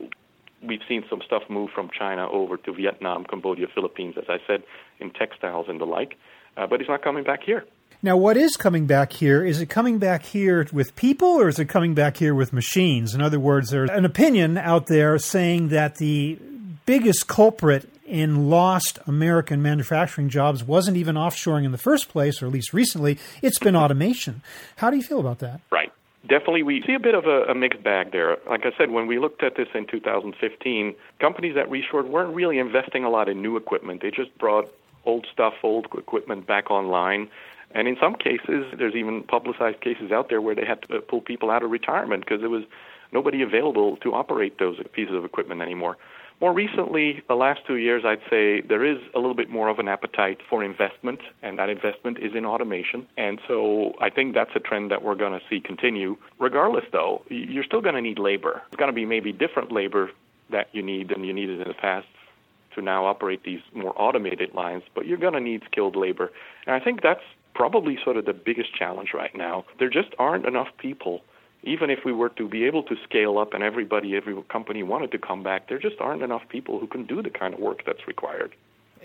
we've 0.62 0.80
seen 0.88 1.04
some 1.10 1.20
stuff 1.24 1.42
move 1.48 1.70
from 1.74 1.90
China 1.96 2.28
over 2.30 2.56
to 2.56 2.72
Vietnam, 2.72 3.24
Cambodia, 3.24 3.66
Philippines, 3.74 4.14
as 4.16 4.24
I 4.28 4.38
said, 4.46 4.62
in 4.98 5.10
textiles 5.10 5.66
and 5.68 5.80
the 5.80 5.86
like. 5.86 6.16
Uh, 6.56 6.66
but 6.66 6.80
it's 6.80 6.88
not 6.88 7.02
coming 7.02 7.24
back 7.24 7.42
here. 7.42 7.64
Now, 8.02 8.16
what 8.16 8.38
is 8.38 8.56
coming 8.56 8.86
back 8.86 9.12
here? 9.12 9.44
Is 9.44 9.60
it 9.60 9.66
coming 9.66 9.98
back 9.98 10.24
here 10.24 10.66
with 10.72 10.96
people 10.96 11.28
or 11.28 11.48
is 11.48 11.58
it 11.58 11.66
coming 11.66 11.92
back 11.92 12.16
here 12.16 12.34
with 12.34 12.50
machines? 12.50 13.14
In 13.14 13.20
other 13.20 13.38
words, 13.38 13.68
there's 13.68 13.90
an 13.90 14.06
opinion 14.06 14.56
out 14.56 14.86
there 14.86 15.18
saying 15.18 15.68
that 15.68 15.96
the 15.96 16.38
biggest 16.86 17.28
culprit 17.28 17.90
in 18.06 18.48
lost 18.48 18.98
American 19.06 19.60
manufacturing 19.60 20.30
jobs 20.30 20.64
wasn't 20.64 20.96
even 20.96 21.14
offshoring 21.14 21.66
in 21.66 21.72
the 21.72 21.78
first 21.78 22.08
place, 22.08 22.42
or 22.42 22.46
at 22.46 22.52
least 22.52 22.72
recently. 22.72 23.18
It's 23.42 23.58
been 23.58 23.76
automation. 23.76 24.40
How 24.76 24.88
do 24.88 24.96
you 24.96 25.02
feel 25.02 25.20
about 25.20 25.40
that? 25.40 25.60
Right. 25.70 25.92
Definitely, 26.22 26.62
we 26.62 26.82
see 26.86 26.94
a 26.94 27.00
bit 27.00 27.14
of 27.14 27.26
a, 27.26 27.44
a, 27.50 27.54
mixed 27.54 27.82
bag 27.82 28.12
there. 28.12 28.36
Like 28.48 28.64
I 28.64 28.76
said, 28.76 28.90
when 28.90 29.06
we 29.06 29.18
looked 29.18 29.42
at 29.42 29.56
this 29.56 29.68
in 29.74 29.86
2015, 29.86 30.94
companies 31.18 31.54
that 31.54 31.70
reshored 31.70 32.08
weren't 32.08 32.34
really 32.34 32.58
investing 32.58 33.04
a 33.04 33.10
lot 33.10 33.28
in 33.28 33.40
new 33.40 33.56
equipment. 33.56 34.02
They 34.02 34.10
just 34.10 34.36
brought 34.38 34.70
old 35.06 35.26
stuff, 35.32 35.54
old 35.62 35.86
equipment 35.96 36.46
back 36.46 36.70
online. 36.70 37.28
And 37.72 37.86
in 37.86 37.96
some 38.00 38.14
cases, 38.14 38.66
there's 38.76 38.94
even 38.94 39.22
publicized 39.22 39.80
cases 39.80 40.10
out 40.10 40.28
there 40.28 40.40
where 40.40 40.54
they 40.54 40.64
had 40.64 40.82
to 40.82 41.00
pull 41.00 41.20
people 41.20 41.50
out 41.50 41.62
of 41.62 41.70
retirement 41.70 42.24
because 42.24 42.40
there 42.40 42.50
was 42.50 42.64
nobody 43.12 43.42
available 43.42 43.96
to 43.98 44.14
operate 44.14 44.58
those 44.58 44.78
pieces 44.92 45.14
of 45.14 45.24
equipment 45.24 45.60
anymore. 45.60 45.96
More 46.40 46.54
recently, 46.54 47.22
the 47.28 47.34
last 47.34 47.60
two 47.66 47.76
years, 47.76 48.02
I'd 48.06 48.22
say 48.30 48.62
there 48.62 48.82
is 48.82 48.96
a 49.14 49.18
little 49.18 49.34
bit 49.34 49.50
more 49.50 49.68
of 49.68 49.78
an 49.78 49.88
appetite 49.88 50.38
for 50.48 50.64
investment, 50.64 51.20
and 51.42 51.58
that 51.58 51.68
investment 51.68 52.18
is 52.18 52.34
in 52.34 52.46
automation. 52.46 53.06
And 53.18 53.38
so 53.46 53.92
I 54.00 54.08
think 54.08 54.34
that's 54.34 54.50
a 54.54 54.60
trend 54.60 54.90
that 54.90 55.02
we're 55.02 55.16
going 55.16 55.38
to 55.38 55.44
see 55.50 55.60
continue. 55.60 56.16
Regardless, 56.38 56.84
though, 56.92 57.22
you're 57.28 57.64
still 57.64 57.82
going 57.82 57.94
to 57.94 58.00
need 58.00 58.18
labor. 58.18 58.62
It's 58.68 58.76
going 58.76 58.88
to 58.88 58.94
be 58.94 59.04
maybe 59.04 59.32
different 59.32 59.70
labor 59.70 60.10
that 60.48 60.68
you 60.72 60.82
need 60.82 61.10
than 61.10 61.24
you 61.24 61.34
needed 61.34 61.60
in 61.60 61.68
the 61.68 61.74
past 61.74 62.06
to 62.74 62.80
now 62.80 63.04
operate 63.04 63.42
these 63.44 63.60
more 63.74 63.92
automated 64.00 64.54
lines, 64.54 64.82
but 64.94 65.04
you're 65.06 65.18
going 65.18 65.34
to 65.34 65.40
need 65.40 65.62
skilled 65.70 65.96
labor. 65.96 66.32
And 66.66 66.74
I 66.74 66.80
think 66.80 67.02
that's 67.02 67.22
probably 67.60 67.98
sort 68.02 68.16
of 68.16 68.24
the 68.24 68.32
biggest 68.32 68.74
challenge 68.74 69.10
right 69.12 69.36
now. 69.36 69.66
There 69.78 69.90
just 69.90 70.14
aren't 70.18 70.46
enough 70.46 70.68
people 70.78 71.20
even 71.62 71.90
if 71.90 71.98
we 72.06 72.12
were 72.12 72.30
to 72.30 72.48
be 72.48 72.64
able 72.64 72.82
to 72.82 72.96
scale 73.04 73.36
up 73.36 73.52
and 73.52 73.62
everybody, 73.62 74.16
every 74.16 74.34
company 74.44 74.82
wanted 74.82 75.12
to 75.12 75.18
come 75.18 75.42
back, 75.42 75.68
there 75.68 75.78
just 75.78 76.00
aren't 76.00 76.22
enough 76.22 76.42
people 76.48 76.78
who 76.78 76.86
can 76.86 77.04
do 77.04 77.20
the 77.22 77.28
kind 77.28 77.52
of 77.52 77.60
work 77.60 77.82
that's 77.84 78.06
required. 78.06 78.54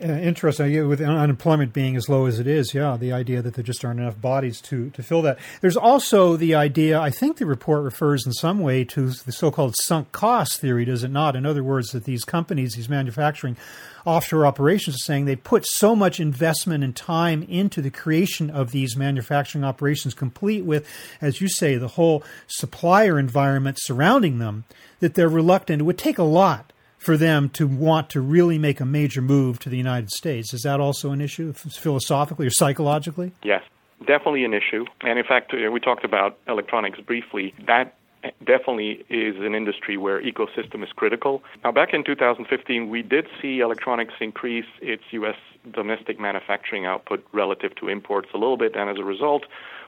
Uh, 0.02 0.08
interesting. 0.08 0.90
With 0.90 1.00
unemployment 1.00 1.72
being 1.72 1.96
as 1.96 2.10
low 2.10 2.26
as 2.26 2.38
it 2.38 2.48
is, 2.48 2.74
yeah, 2.74 2.98
the 2.98 3.14
idea 3.14 3.42
that 3.42 3.54
there 3.54 3.64
just 3.64 3.86
aren't 3.86 4.02
enough 4.02 4.20
bodies 4.20 4.60
to, 4.62 4.90
to 4.90 5.02
fill 5.02 5.22
that. 5.22 5.40
There's 5.62 5.78
also 5.78 6.36
the 6.36 6.54
idea, 6.54 7.00
I 7.00 7.10
think 7.10 7.38
the 7.38 7.46
report 7.46 7.82
refers 7.82 8.26
in 8.26 8.34
some 8.34 8.60
way 8.60 8.84
to 8.84 9.12
the 9.12 9.32
so 9.32 9.52
called 9.52 9.74
sunk 9.84 10.12
cost 10.12 10.60
theory, 10.60 10.84
does 10.84 11.06
it 11.06 11.12
not? 11.12 11.38
In 11.38 11.46
other 11.46 11.64
words, 11.64 11.92
that 11.92 12.04
these 12.04 12.26
companies, 12.26 12.74
these 12.74 12.90
manufacturing 12.90 13.56
offshore 14.04 14.46
operations, 14.46 14.98
are 14.98 15.06
saying 15.06 15.26
they 15.26 15.38
put 15.38 15.66
so 15.66 15.96
much 15.96 16.20
investment 16.20 16.84
and 16.84 16.94
time 16.94 17.44
into 17.44 17.82
the 17.82 17.90
creation 17.90 18.50
of 18.50 18.72
these 18.72 18.98
manufacturing 18.98 19.64
operations, 19.64 20.14
complete 20.14 20.66
with, 20.66 20.86
as 21.22 21.40
you 21.40 21.48
say, 21.48 21.78
the 21.78 21.88
whole 21.88 22.22
supplier 22.48 23.18
environment 23.18 23.78
surrounding 23.80 24.40
them, 24.40 24.66
that 25.00 25.14
they're 25.14 25.30
reluctant. 25.30 25.80
It 25.82 25.86
would 25.86 25.98
take 25.98 26.18
a 26.18 26.24
lot 26.24 26.74
for 26.98 27.18
them 27.18 27.50
to 27.50 27.68
want 27.68 28.10
to 28.12 28.22
really 28.22 28.58
make 28.58 28.80
a 28.80 28.86
major 28.86 29.22
move 29.22 29.60
to 29.60 29.70
the 29.70 29.78
United 29.78 30.10
States. 30.10 30.54
Is 30.54 30.62
that 30.62 30.80
also 30.80 31.12
an 31.12 31.22
issue 31.22 31.54
philosophically 31.54 32.48
or 32.48 32.52
psychologically? 32.52 33.32
Yes, 33.44 33.64
definitely 34.00 34.44
an 34.46 34.54
issue. 34.54 34.86
And 35.02 35.20
in 35.20 35.26
fact, 35.26 35.54
uh, 35.54 35.72
we 35.72 35.80
talked 35.80 36.04
about 36.04 36.38
electronics 36.48 37.00
briefly. 37.00 37.54
That 37.68 37.96
definitely 38.44 39.06
is 39.10 39.36
an 39.38 39.56
industry 39.56 39.98
where 39.98 40.22
ecosystem 40.22 40.84
is 40.84 40.90
critical. 40.96 41.44
Now, 41.64 41.72
back 41.72 41.94
in 41.94 42.04
2015, 42.04 42.90
we 42.90 43.02
did 43.02 43.28
see 43.42 43.60
electronics 43.60 44.14
increase 44.20 44.66
its 44.82 45.04
U.S. 45.12 45.36
domestic 45.74 46.20
manufacturing 46.20 46.86
output 46.86 47.26
relative 47.34 47.76
to 47.76 47.88
imports 47.88 48.30
a 48.34 48.38
little 48.38 48.58
bit, 48.58 48.76
and 48.76 48.90
as 48.90 48.98
a 48.98 49.04
result, 49.04 49.46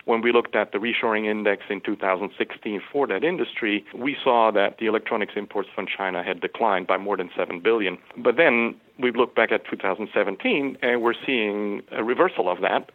when 0.08 0.22
we 0.22 0.32
looked 0.32 0.56
at 0.56 0.72
the 0.72 0.78
reshoring 0.78 1.30
index 1.30 1.64
in 1.70 1.82
2016 1.82 2.82
for 2.92 3.08
that 3.08 3.26
industry, 3.26 3.86
we 3.94 4.16
saw 4.24 4.52
that 4.52 4.78
the 4.80 4.86
electronics 4.86 5.34
imports 5.36 5.68
from 5.76 5.86
China 5.86 6.24
had 6.24 6.40
declined 6.40 6.88
by 6.88 6.98
more 6.98 7.18
than 7.18 7.30
7 7.36 7.60
billion. 7.60 7.98
But 8.18 8.38
then 8.38 8.76
we 8.98 9.12
look 9.12 9.36
back 9.36 9.52
at 9.52 9.66
2017 9.70 10.78
and 10.82 11.02
we're 11.02 11.14
seeing 11.26 11.82
a 11.92 12.06
reversal 12.06 12.50
of 12.50 12.62
that. 12.62 12.90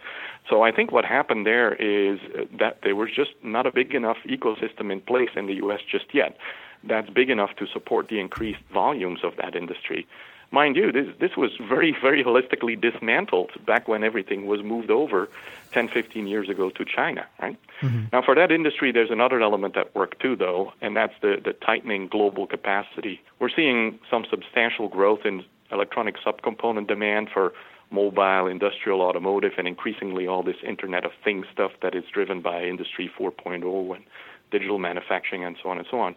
So 0.49 0.63
I 0.63 0.73
think 0.73 0.91
what 0.91 1.05
happened 1.05 1.45
there 1.45 1.75
is 1.75 2.19
that 2.59 2.79
there 2.83 2.97
was 2.97 3.11
just 3.15 3.33
not 3.43 3.67
a 3.67 3.71
big 3.71 3.95
enough 3.95 4.17
ecosystem 4.27 4.91
in 4.91 5.03
place 5.03 5.31
in 5.37 5.47
the 5.47 5.55
US 5.65 5.81
just 5.89 6.07
yet 6.15 6.37
that's 6.85 7.09
big 7.11 7.31
enough 7.31 7.51
to 7.59 7.67
support 7.73 8.09
the 8.09 8.19
increased 8.19 8.59
volumes 8.73 9.21
of 9.23 9.33
that 9.37 9.55
industry 9.55 10.07
mind 10.53 10.77
you, 10.77 10.93
this, 10.93 11.07
this 11.19 11.37
was 11.37 11.51
very, 11.69 11.97
very 12.01 12.23
holistically 12.23 12.81
dismantled 12.81 13.51
back 13.67 13.89
when 13.89 14.05
everything 14.05 14.47
was 14.47 14.63
moved 14.63 14.91
over 14.91 15.29
10, 15.73 15.89
15 15.89 16.27
years 16.27 16.49
ago 16.49 16.71
to 16.71 16.85
China, 16.85 17.27
right? 17.41 17.59
Mm-hmm. 17.81 18.05
Now, 18.13 18.23
for 18.23 18.35
that 18.35 18.53
industry, 18.53 18.93
there's 18.93 19.11
another 19.11 19.41
element 19.41 19.77
at 19.77 19.95
work 19.95 20.19
too, 20.19 20.37
though, 20.37 20.73
and 20.81 20.97
that's 20.97 21.15
the, 21.23 21.41
the 21.43 21.55
tightening 21.55 22.07
global 22.09 22.47
capacity. 22.47 23.21
We're 23.39 23.51
seeing 23.55 23.99
some 24.11 24.25
substantial 24.31 24.89
growth 24.89 25.21
in 25.25 25.45
electronic 25.71 26.17
subcomponent 26.19 26.87
demand 26.87 27.31
for 27.33 27.53
mobile, 27.91 28.47
industrial, 28.47 29.01
automotive, 29.01 29.53
and 29.59 29.67
increasingly 29.67 30.27
all 30.27 30.43
this 30.43 30.57
Internet 30.67 31.05
of 31.05 31.13
Things 31.25 31.47
stuff 31.53 31.73
that 31.83 31.95
is 31.95 32.05
driven 32.13 32.41
by 32.41 32.65
Industry 32.65 33.11
4.0 33.19 33.97
and 33.97 34.05
digital 34.51 34.79
manufacturing 34.79 35.45
and 35.45 35.57
so 35.63 35.69
on 35.71 35.79
and 35.79 35.87
so 35.91 35.99
on. 36.01 36.15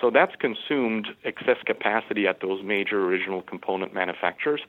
So 0.00 0.10
that's 0.10 0.34
consumed 0.36 1.08
excess 1.24 1.56
capacity 1.66 2.26
at 2.26 2.40
those 2.40 2.62
major 2.62 3.04
original 3.04 3.42
component 3.42 3.92
manufacturers. 3.92 4.60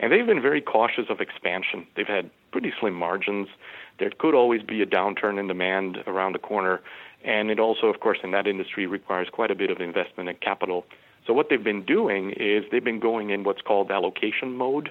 And 0.00 0.10
they've 0.10 0.26
been 0.26 0.40
very 0.40 0.60
cautious 0.60 1.04
of 1.10 1.20
expansion. 1.20 1.86
They've 1.94 2.06
had 2.06 2.30
pretty 2.50 2.72
slim 2.80 2.94
margins. 2.94 3.48
There 3.98 4.10
could 4.18 4.34
always 4.34 4.62
be 4.62 4.80
a 4.82 4.86
downturn 4.86 5.38
in 5.38 5.46
demand 5.46 5.98
around 6.06 6.34
the 6.34 6.38
corner. 6.38 6.80
And 7.24 7.50
it 7.50 7.60
also, 7.60 7.86
of 7.86 8.00
course, 8.00 8.18
in 8.24 8.30
that 8.32 8.46
industry 8.46 8.86
requires 8.86 9.28
quite 9.30 9.50
a 9.50 9.54
bit 9.54 9.70
of 9.70 9.80
investment 9.80 10.28
and 10.28 10.40
capital. 10.40 10.86
So 11.26 11.32
what 11.32 11.48
they've 11.50 11.62
been 11.62 11.84
doing 11.84 12.32
is 12.32 12.64
they've 12.72 12.82
been 12.82 12.98
going 12.98 13.30
in 13.30 13.44
what's 13.44 13.62
called 13.62 13.90
allocation 13.90 14.56
mode. 14.56 14.90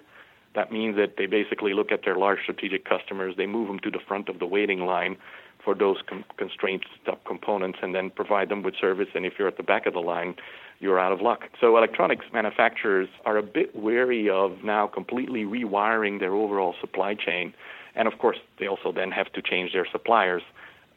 That 0.55 0.71
means 0.71 0.95
that 0.97 1.15
they 1.17 1.25
basically 1.25 1.73
look 1.73 1.91
at 1.91 2.05
their 2.05 2.15
large 2.15 2.39
strategic 2.43 2.85
customers, 2.85 3.35
they 3.37 3.47
move 3.47 3.67
them 3.67 3.79
to 3.79 3.91
the 3.91 3.99
front 4.05 4.29
of 4.29 4.39
the 4.39 4.45
waiting 4.45 4.81
line 4.85 5.17
for 5.63 5.75
those 5.75 5.97
com- 6.07 6.25
constraint 6.37 6.83
components 7.25 7.79
and 7.81 7.93
then 7.93 8.09
provide 8.09 8.49
them 8.49 8.63
with 8.63 8.75
service. 8.79 9.07
And 9.15 9.25
if 9.25 9.33
you're 9.37 9.47
at 9.47 9.57
the 9.57 9.63
back 9.63 9.85
of 9.85 9.93
the 9.93 9.99
line, 9.99 10.35
you're 10.79 10.99
out 10.99 11.11
of 11.11 11.21
luck. 11.21 11.41
So 11.59 11.77
electronics 11.77 12.25
manufacturers 12.33 13.07
are 13.25 13.37
a 13.37 13.43
bit 13.43 13.75
wary 13.75 14.29
of 14.29 14.63
now 14.63 14.87
completely 14.87 15.43
rewiring 15.43 16.19
their 16.19 16.33
overall 16.33 16.75
supply 16.81 17.13
chain. 17.13 17.53
And 17.95 18.07
of 18.07 18.17
course, 18.17 18.37
they 18.59 18.67
also 18.67 18.91
then 18.91 19.11
have 19.11 19.31
to 19.33 19.41
change 19.41 19.73
their 19.73 19.87
suppliers 19.91 20.41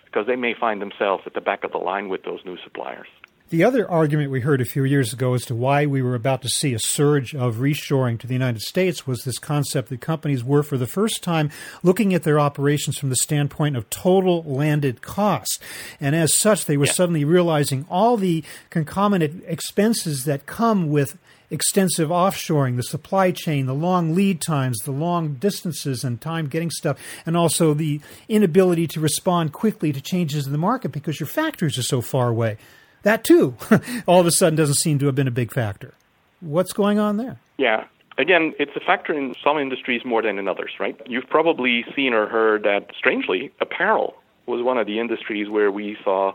because 0.05 0.27
they 0.27 0.37
may 0.37 0.55
find 0.59 0.81
themselves 0.81 1.25
at 1.27 1.35
the 1.35 1.41
back 1.41 1.65
of 1.65 1.73
the 1.73 1.79
line 1.79 2.09
with 2.09 2.23
those 2.25 2.41
new 2.45 2.57
suppliers. 2.63 3.09
The 3.51 3.63
other 3.63 3.89
argument 3.89 4.31
we 4.31 4.41
heard 4.41 4.63
a 4.63 4.65
few 4.65 4.85
years 4.85 5.13
ago 5.13 5.35
as 5.35 5.45
to 5.45 5.55
why 5.55 5.85
we 5.85 6.01
were 6.01 6.15
about 6.15 6.41
to 6.43 6.49
see 6.49 6.73
a 6.73 6.79
surge 6.79 7.35
of 7.35 7.57
reshoring 7.57 8.19
to 8.21 8.27
the 8.27 8.33
United 8.33 8.63
States 8.63 9.07
was 9.07 9.23
this 9.23 9.39
concept 9.39 9.91
that 9.91 10.01
companies 10.01 10.43
were, 10.43 10.63
for 10.63 10.79
the 10.79 10.87
first 10.87 11.23
time, 11.23 11.51
looking 11.83 12.15
at 12.15 12.23
their 12.23 12.41
operations 12.41 12.97
from 12.97 13.11
the 13.11 13.17
standpoint 13.17 13.77
of 13.77 13.91
total 13.91 14.43
landed 14.45 15.03
costs. 15.03 15.59
And 16.01 16.17
as 16.17 16.35
such, 16.35 16.65
they 16.65 16.79
were 16.79 16.87
yeah. 16.87 16.93
suddenly 16.93 17.27
realizing 17.27 17.85
all 17.91 18.17
the 18.17 18.43
concomitant 18.71 19.45
expenses 19.47 20.25
that 20.25 20.47
come 20.47 20.89
with 20.89 21.19
extensive 21.51 22.09
offshoring, 22.09 22.77
the 22.77 22.83
supply 22.83 23.31
chain, 23.31 23.67
the 23.67 23.75
long 23.75 24.15
lead 24.15 24.41
times, 24.41 24.79
the 24.81 24.91
long 24.91 25.35
distances 25.35 26.03
and 26.03 26.19
time 26.19 26.49
getting 26.49 26.71
stuff, 26.71 26.99
and 27.27 27.37
also 27.37 27.75
the 27.75 28.01
inability 28.27 28.87
to 28.87 29.01
respond 29.01 29.53
quickly 29.53 29.93
to 29.93 30.01
changes 30.01 30.47
in 30.47 30.53
the 30.53 30.59
market 30.59 30.93
because 30.93 31.21
your 31.21 31.27
factories 31.27 31.77
are 31.77 31.83
so 31.83 32.01
far 32.01 32.29
away. 32.29 32.57
That 33.05 33.23
too, 33.23 33.57
all 34.07 34.21
of 34.21 34.27
a 34.27 34.31
sudden, 34.33 34.57
doesn't 34.57 34.77
seem 34.77 34.99
to 34.99 35.07
have 35.07 35.15
been 35.15 35.29
a 35.29 35.33
big 35.33 35.53
factor. 35.53 35.95
What's 36.41 36.73
going 36.73 36.99
on 36.99 37.17
there? 37.17 37.39
Yeah. 37.57 37.85
Again, 38.19 38.55
it's 38.59 38.73
a 38.77 38.81
factor 38.81 39.13
in 39.13 39.35
some 39.43 39.59
industries 39.59 40.03
more 40.05 40.23
than 40.23 40.39
in 40.39 40.49
others, 40.49 40.73
right? 40.79 41.01
You've 41.07 41.29
probably 41.29 41.85
seen 41.97 42.13
or 42.15 42.27
heard 42.27 42.63
that, 42.63 42.91
strangely, 42.97 43.53
apparel 43.61 44.15
was 44.47 44.63
one 44.63 44.79
of 44.79 44.87
the 44.87 45.01
industries 45.01 45.49
where 45.49 45.71
we 45.71 45.97
saw 46.05 46.33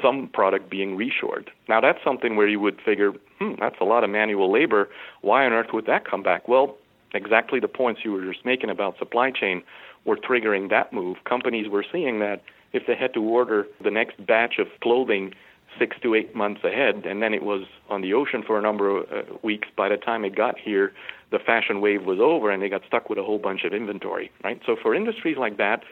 some 0.00 0.28
product 0.32 0.70
being 0.70 0.96
reshored. 0.96 1.48
Now, 1.68 1.80
that's 1.80 2.02
something 2.04 2.36
where 2.36 2.48
you 2.48 2.60
would 2.60 2.80
figure, 2.80 3.12
hmm, 3.38 3.54
that's 3.60 3.76
a 3.80 3.84
lot 3.84 4.04
of 4.04 4.10
manual 4.10 4.50
labor. 4.50 4.88
Why 5.20 5.44
on 5.46 5.52
earth 5.52 5.72
would 5.72 5.86
that 5.86 6.08
come 6.08 6.22
back? 6.22 6.48
Well, 6.48 6.76
exactly 7.14 7.60
the 7.60 7.68
points 7.68 8.02
you 8.04 8.12
were 8.12 8.24
just 8.24 8.44
making 8.44 8.70
about 8.70 8.98
supply 8.98 9.30
chain 9.30 9.62
were 10.04 10.16
triggering 10.16 10.70
that 10.70 10.92
move. 10.92 11.18
Companies 11.24 11.68
were 11.68 11.84
seeing 11.90 12.20
that 12.20 12.42
if 12.72 12.86
they 12.86 12.94
had 12.94 13.14
to 13.14 13.22
order 13.22 13.66
the 13.82 13.90
next 13.90 14.24
batch 14.24 14.58
of 14.58 14.66
clothing 14.80 15.34
six 15.78 15.96
to 16.02 16.14
eight 16.14 16.34
months 16.34 16.62
ahead, 16.64 17.04
and 17.06 17.22
then 17.22 17.34
it 17.34 17.42
was 17.42 17.64
on 17.88 18.02
the 18.02 18.12
ocean 18.14 18.42
for 18.46 18.58
a 18.58 18.62
number 18.62 18.98
of 18.98 19.12
uh, 19.12 19.22
weeks. 19.42 19.68
By 19.76 19.88
the 19.88 19.96
time 19.96 20.24
it 20.24 20.34
got 20.34 20.58
here, 20.58 20.92
the 21.30 21.38
fashion 21.38 21.80
wave 21.80 22.04
was 22.04 22.18
over, 22.20 22.50
and 22.50 22.62
they 22.62 22.68
got 22.68 22.82
stuck 22.86 23.08
with 23.08 23.18
a 23.18 23.22
whole 23.22 23.38
bunch 23.38 23.64
of 23.64 23.72
inventory. 23.72 24.30
Right. 24.44 24.60
So 24.66 24.76
for 24.80 24.94
industries 24.94 25.36
like 25.38 25.56
that, 25.56 25.82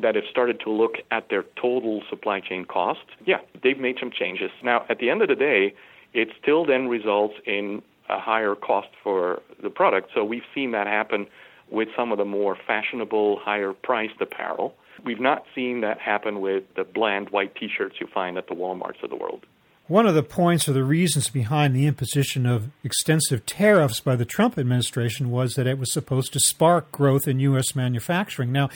that 0.00 0.14
have 0.14 0.24
started 0.30 0.60
to 0.60 0.70
look 0.70 0.94
at 1.10 1.28
their 1.28 1.44
total 1.60 2.02
supply 2.10 2.40
chain 2.40 2.64
cost, 2.64 3.04
yeah, 3.24 3.38
they've 3.62 3.78
made 3.78 3.96
some 4.00 4.10
changes. 4.10 4.50
Now, 4.62 4.84
at 4.88 4.98
the 4.98 5.10
end 5.10 5.22
of 5.22 5.28
the 5.28 5.36
day, 5.36 5.74
it 6.12 6.28
still 6.40 6.64
then 6.64 6.88
results 6.88 7.34
in 7.46 7.82
a 8.08 8.18
higher 8.20 8.54
cost 8.54 8.88
for 9.02 9.40
the 9.62 9.70
product. 9.70 10.10
So 10.14 10.24
we've 10.24 10.42
seen 10.54 10.72
that 10.72 10.86
happen 10.86 11.26
with 11.70 11.88
some 11.96 12.12
of 12.12 12.18
the 12.18 12.24
more 12.24 12.56
fashionable, 12.66 13.38
higher 13.40 13.72
priced 13.72 14.20
apparel. 14.20 14.74
We've 15.04 15.20
not 15.20 15.44
seen 15.54 15.80
that 15.82 15.98
happen 15.98 16.40
with 16.40 16.64
the 16.76 16.84
bland 16.84 17.30
white 17.30 17.54
t 17.56 17.68
shirts 17.68 17.96
you 18.00 18.06
find 18.06 18.38
at 18.38 18.46
the 18.46 18.54
Walmarts 18.54 19.02
of 19.02 19.10
the 19.10 19.16
world. 19.16 19.44
One 19.86 20.06
of 20.06 20.14
the 20.14 20.22
points 20.22 20.66
or 20.66 20.72
the 20.72 20.82
reasons 20.82 21.28
behind 21.28 21.76
the 21.76 21.86
imposition 21.86 22.46
of 22.46 22.70
extensive 22.82 23.44
tariffs 23.44 24.00
by 24.00 24.16
the 24.16 24.24
Trump 24.24 24.56
administration 24.56 25.30
was 25.30 25.54
that 25.54 25.66
it 25.66 25.78
was 25.78 25.92
supposed 25.92 26.32
to 26.32 26.40
spark 26.40 26.90
growth 26.90 27.28
in 27.28 27.38
U.S. 27.40 27.74
manufacturing. 27.74 28.50
Now, 28.50 28.70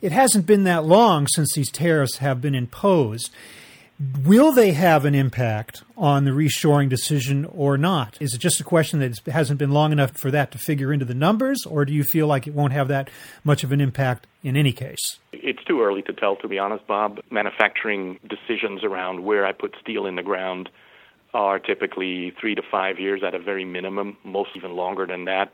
it 0.00 0.10
hasn't 0.10 0.46
been 0.46 0.64
that 0.64 0.84
long 0.84 1.28
since 1.28 1.52
these 1.54 1.70
tariffs 1.70 2.16
have 2.16 2.40
been 2.40 2.56
imposed. 2.56 3.30
Will 4.24 4.52
they 4.52 4.72
have 4.72 5.04
an 5.04 5.14
impact 5.14 5.82
on 5.94 6.24
the 6.24 6.30
reshoring 6.30 6.88
decision 6.88 7.44
or 7.44 7.76
not? 7.76 8.16
Is 8.18 8.32
it 8.32 8.38
just 8.38 8.58
a 8.58 8.64
question 8.64 8.98
that 9.00 9.18
hasn't 9.26 9.58
been 9.58 9.72
long 9.72 9.92
enough 9.92 10.16
for 10.16 10.30
that 10.30 10.52
to 10.52 10.58
figure 10.58 10.90
into 10.90 11.04
the 11.04 11.12
numbers, 11.12 11.66
or 11.66 11.84
do 11.84 11.92
you 11.92 12.02
feel 12.02 12.26
like 12.26 12.46
it 12.46 12.54
won't 12.54 12.72
have 12.72 12.88
that 12.88 13.10
much 13.44 13.62
of 13.62 13.72
an 13.72 13.80
impact 13.82 14.26
in 14.42 14.56
any 14.56 14.72
case? 14.72 15.18
It's 15.32 15.62
too 15.64 15.82
early 15.82 16.00
to 16.02 16.14
tell, 16.14 16.36
to 16.36 16.48
be 16.48 16.58
honest, 16.58 16.86
Bob. 16.86 17.20
Manufacturing 17.30 18.18
decisions 18.26 18.84
around 18.84 19.22
where 19.22 19.44
I 19.44 19.52
put 19.52 19.76
steel 19.82 20.06
in 20.06 20.16
the 20.16 20.22
ground 20.22 20.70
are 21.34 21.58
typically 21.58 22.32
three 22.40 22.54
to 22.54 22.62
five 22.70 22.98
years 22.98 23.22
at 23.22 23.34
a 23.34 23.38
very 23.38 23.66
minimum, 23.66 24.16
most 24.24 24.50
even 24.56 24.76
longer 24.76 25.06
than 25.06 25.26
that. 25.26 25.52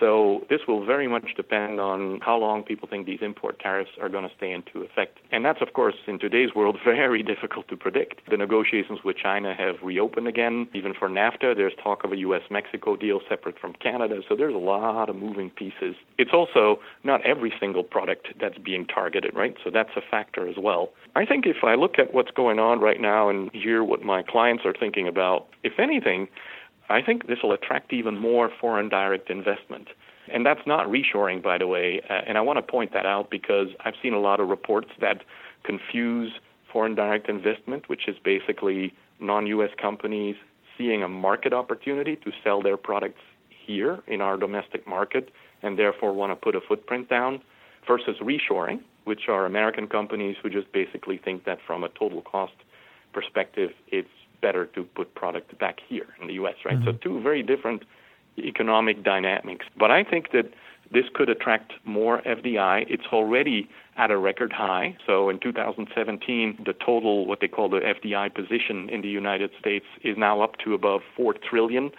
So 0.00 0.46
this 0.48 0.60
will 0.66 0.84
very 0.84 1.08
much 1.08 1.34
depend 1.36 1.80
on 1.80 2.20
how 2.20 2.36
long 2.36 2.62
people 2.62 2.88
think 2.88 3.06
these 3.06 3.20
import 3.22 3.58
tariffs 3.58 3.90
are 4.00 4.08
going 4.08 4.28
to 4.28 4.34
stay 4.36 4.52
into 4.52 4.82
effect. 4.82 5.18
And 5.32 5.44
that's, 5.44 5.60
of 5.60 5.72
course, 5.72 5.94
in 6.06 6.18
today's 6.18 6.54
world, 6.54 6.78
very 6.84 7.22
difficult 7.22 7.68
to 7.68 7.76
predict. 7.76 8.28
The 8.30 8.36
negotiations 8.36 9.00
with 9.04 9.16
China 9.16 9.54
have 9.54 9.76
reopened 9.82 10.28
again. 10.28 10.68
Even 10.74 10.94
for 10.94 11.08
NAFTA, 11.08 11.56
there's 11.56 11.72
talk 11.82 12.04
of 12.04 12.12
a 12.12 12.16
U.S. 12.18 12.42
Mexico 12.50 12.96
deal 12.96 13.20
separate 13.28 13.58
from 13.58 13.74
Canada. 13.74 14.20
So 14.28 14.36
there's 14.36 14.54
a 14.54 14.58
lot 14.58 15.08
of 15.08 15.16
moving 15.16 15.50
pieces. 15.50 15.96
It's 16.18 16.32
also 16.32 16.80
not 17.04 17.24
every 17.26 17.52
single 17.58 17.82
product 17.82 18.28
that's 18.40 18.58
being 18.58 18.86
targeted, 18.86 19.34
right? 19.34 19.56
So 19.64 19.70
that's 19.70 19.90
a 19.96 20.02
factor 20.10 20.48
as 20.48 20.56
well. 20.58 20.90
I 21.16 21.24
think 21.24 21.46
if 21.46 21.64
I 21.64 21.74
look 21.74 21.98
at 21.98 22.14
what's 22.14 22.30
going 22.30 22.58
on 22.58 22.80
right 22.80 23.00
now 23.00 23.28
and 23.28 23.50
hear 23.52 23.82
what 23.82 24.02
my 24.02 24.22
clients 24.22 24.64
are 24.64 24.74
thinking 24.78 25.08
about, 25.08 25.46
if 25.64 25.78
anything, 25.78 26.28
I 26.88 27.02
think 27.02 27.26
this 27.26 27.38
will 27.42 27.52
attract 27.52 27.92
even 27.92 28.18
more 28.18 28.50
foreign 28.60 28.88
direct 28.88 29.30
investment. 29.30 29.88
And 30.32 30.44
that's 30.44 30.66
not 30.66 30.86
reshoring, 30.88 31.42
by 31.42 31.58
the 31.58 31.66
way. 31.66 32.00
Uh, 32.08 32.20
and 32.26 32.36
I 32.36 32.40
want 32.42 32.58
to 32.58 32.62
point 32.62 32.92
that 32.92 33.06
out 33.06 33.30
because 33.30 33.68
I've 33.84 33.94
seen 34.02 34.14
a 34.14 34.20
lot 34.20 34.40
of 34.40 34.48
reports 34.48 34.90
that 35.00 35.22
confuse 35.64 36.32
foreign 36.72 36.94
direct 36.94 37.28
investment, 37.28 37.88
which 37.88 38.08
is 38.08 38.16
basically 38.22 38.94
non 39.20 39.46
US 39.46 39.70
companies 39.80 40.36
seeing 40.76 41.02
a 41.02 41.08
market 41.08 41.52
opportunity 41.52 42.16
to 42.16 42.30
sell 42.44 42.62
their 42.62 42.76
products 42.76 43.20
here 43.66 44.00
in 44.06 44.20
our 44.20 44.36
domestic 44.36 44.86
market 44.86 45.30
and 45.62 45.78
therefore 45.78 46.12
want 46.12 46.30
to 46.30 46.36
put 46.36 46.54
a 46.54 46.60
footprint 46.60 47.08
down, 47.08 47.42
versus 47.88 48.16
reshoring, 48.20 48.80
which 49.04 49.28
are 49.28 49.46
American 49.46 49.88
companies 49.88 50.36
who 50.42 50.50
just 50.50 50.70
basically 50.72 51.16
think 51.16 51.44
that 51.44 51.58
from 51.66 51.82
a 51.82 51.88
total 51.88 52.22
cost 52.22 52.52
perspective, 53.12 53.70
it's 53.88 54.08
better 54.40 54.66
to 54.66 54.84
put 54.84 55.14
product 55.14 55.58
back 55.58 55.78
here 55.88 56.06
in 56.20 56.26
the 56.26 56.34
U.S., 56.34 56.54
right? 56.64 56.76
Mm-hmm. 56.76 56.84
So 56.84 56.92
two 56.92 57.20
very 57.20 57.42
different 57.42 57.84
economic 58.38 59.02
dynamics. 59.02 59.66
But 59.76 59.90
I 59.90 60.04
think 60.04 60.32
that 60.32 60.52
this 60.92 61.04
could 61.14 61.28
attract 61.28 61.72
more 61.84 62.22
FDI. 62.22 62.86
It's 62.88 63.06
already 63.12 63.68
at 63.96 64.10
a 64.10 64.16
record 64.16 64.52
high. 64.52 64.96
So 65.06 65.28
in 65.28 65.38
2017, 65.38 66.62
the 66.64 66.72
total, 66.72 67.26
what 67.26 67.40
they 67.40 67.48
call 67.48 67.68
the 67.68 67.80
FDI 67.80 68.34
position 68.34 68.88
in 68.88 69.02
the 69.02 69.08
United 69.08 69.50
States, 69.60 69.84
is 70.02 70.16
now 70.16 70.40
up 70.40 70.56
to 70.64 70.74
above 70.74 71.02
4 71.16 71.34
trillion. 71.34 71.90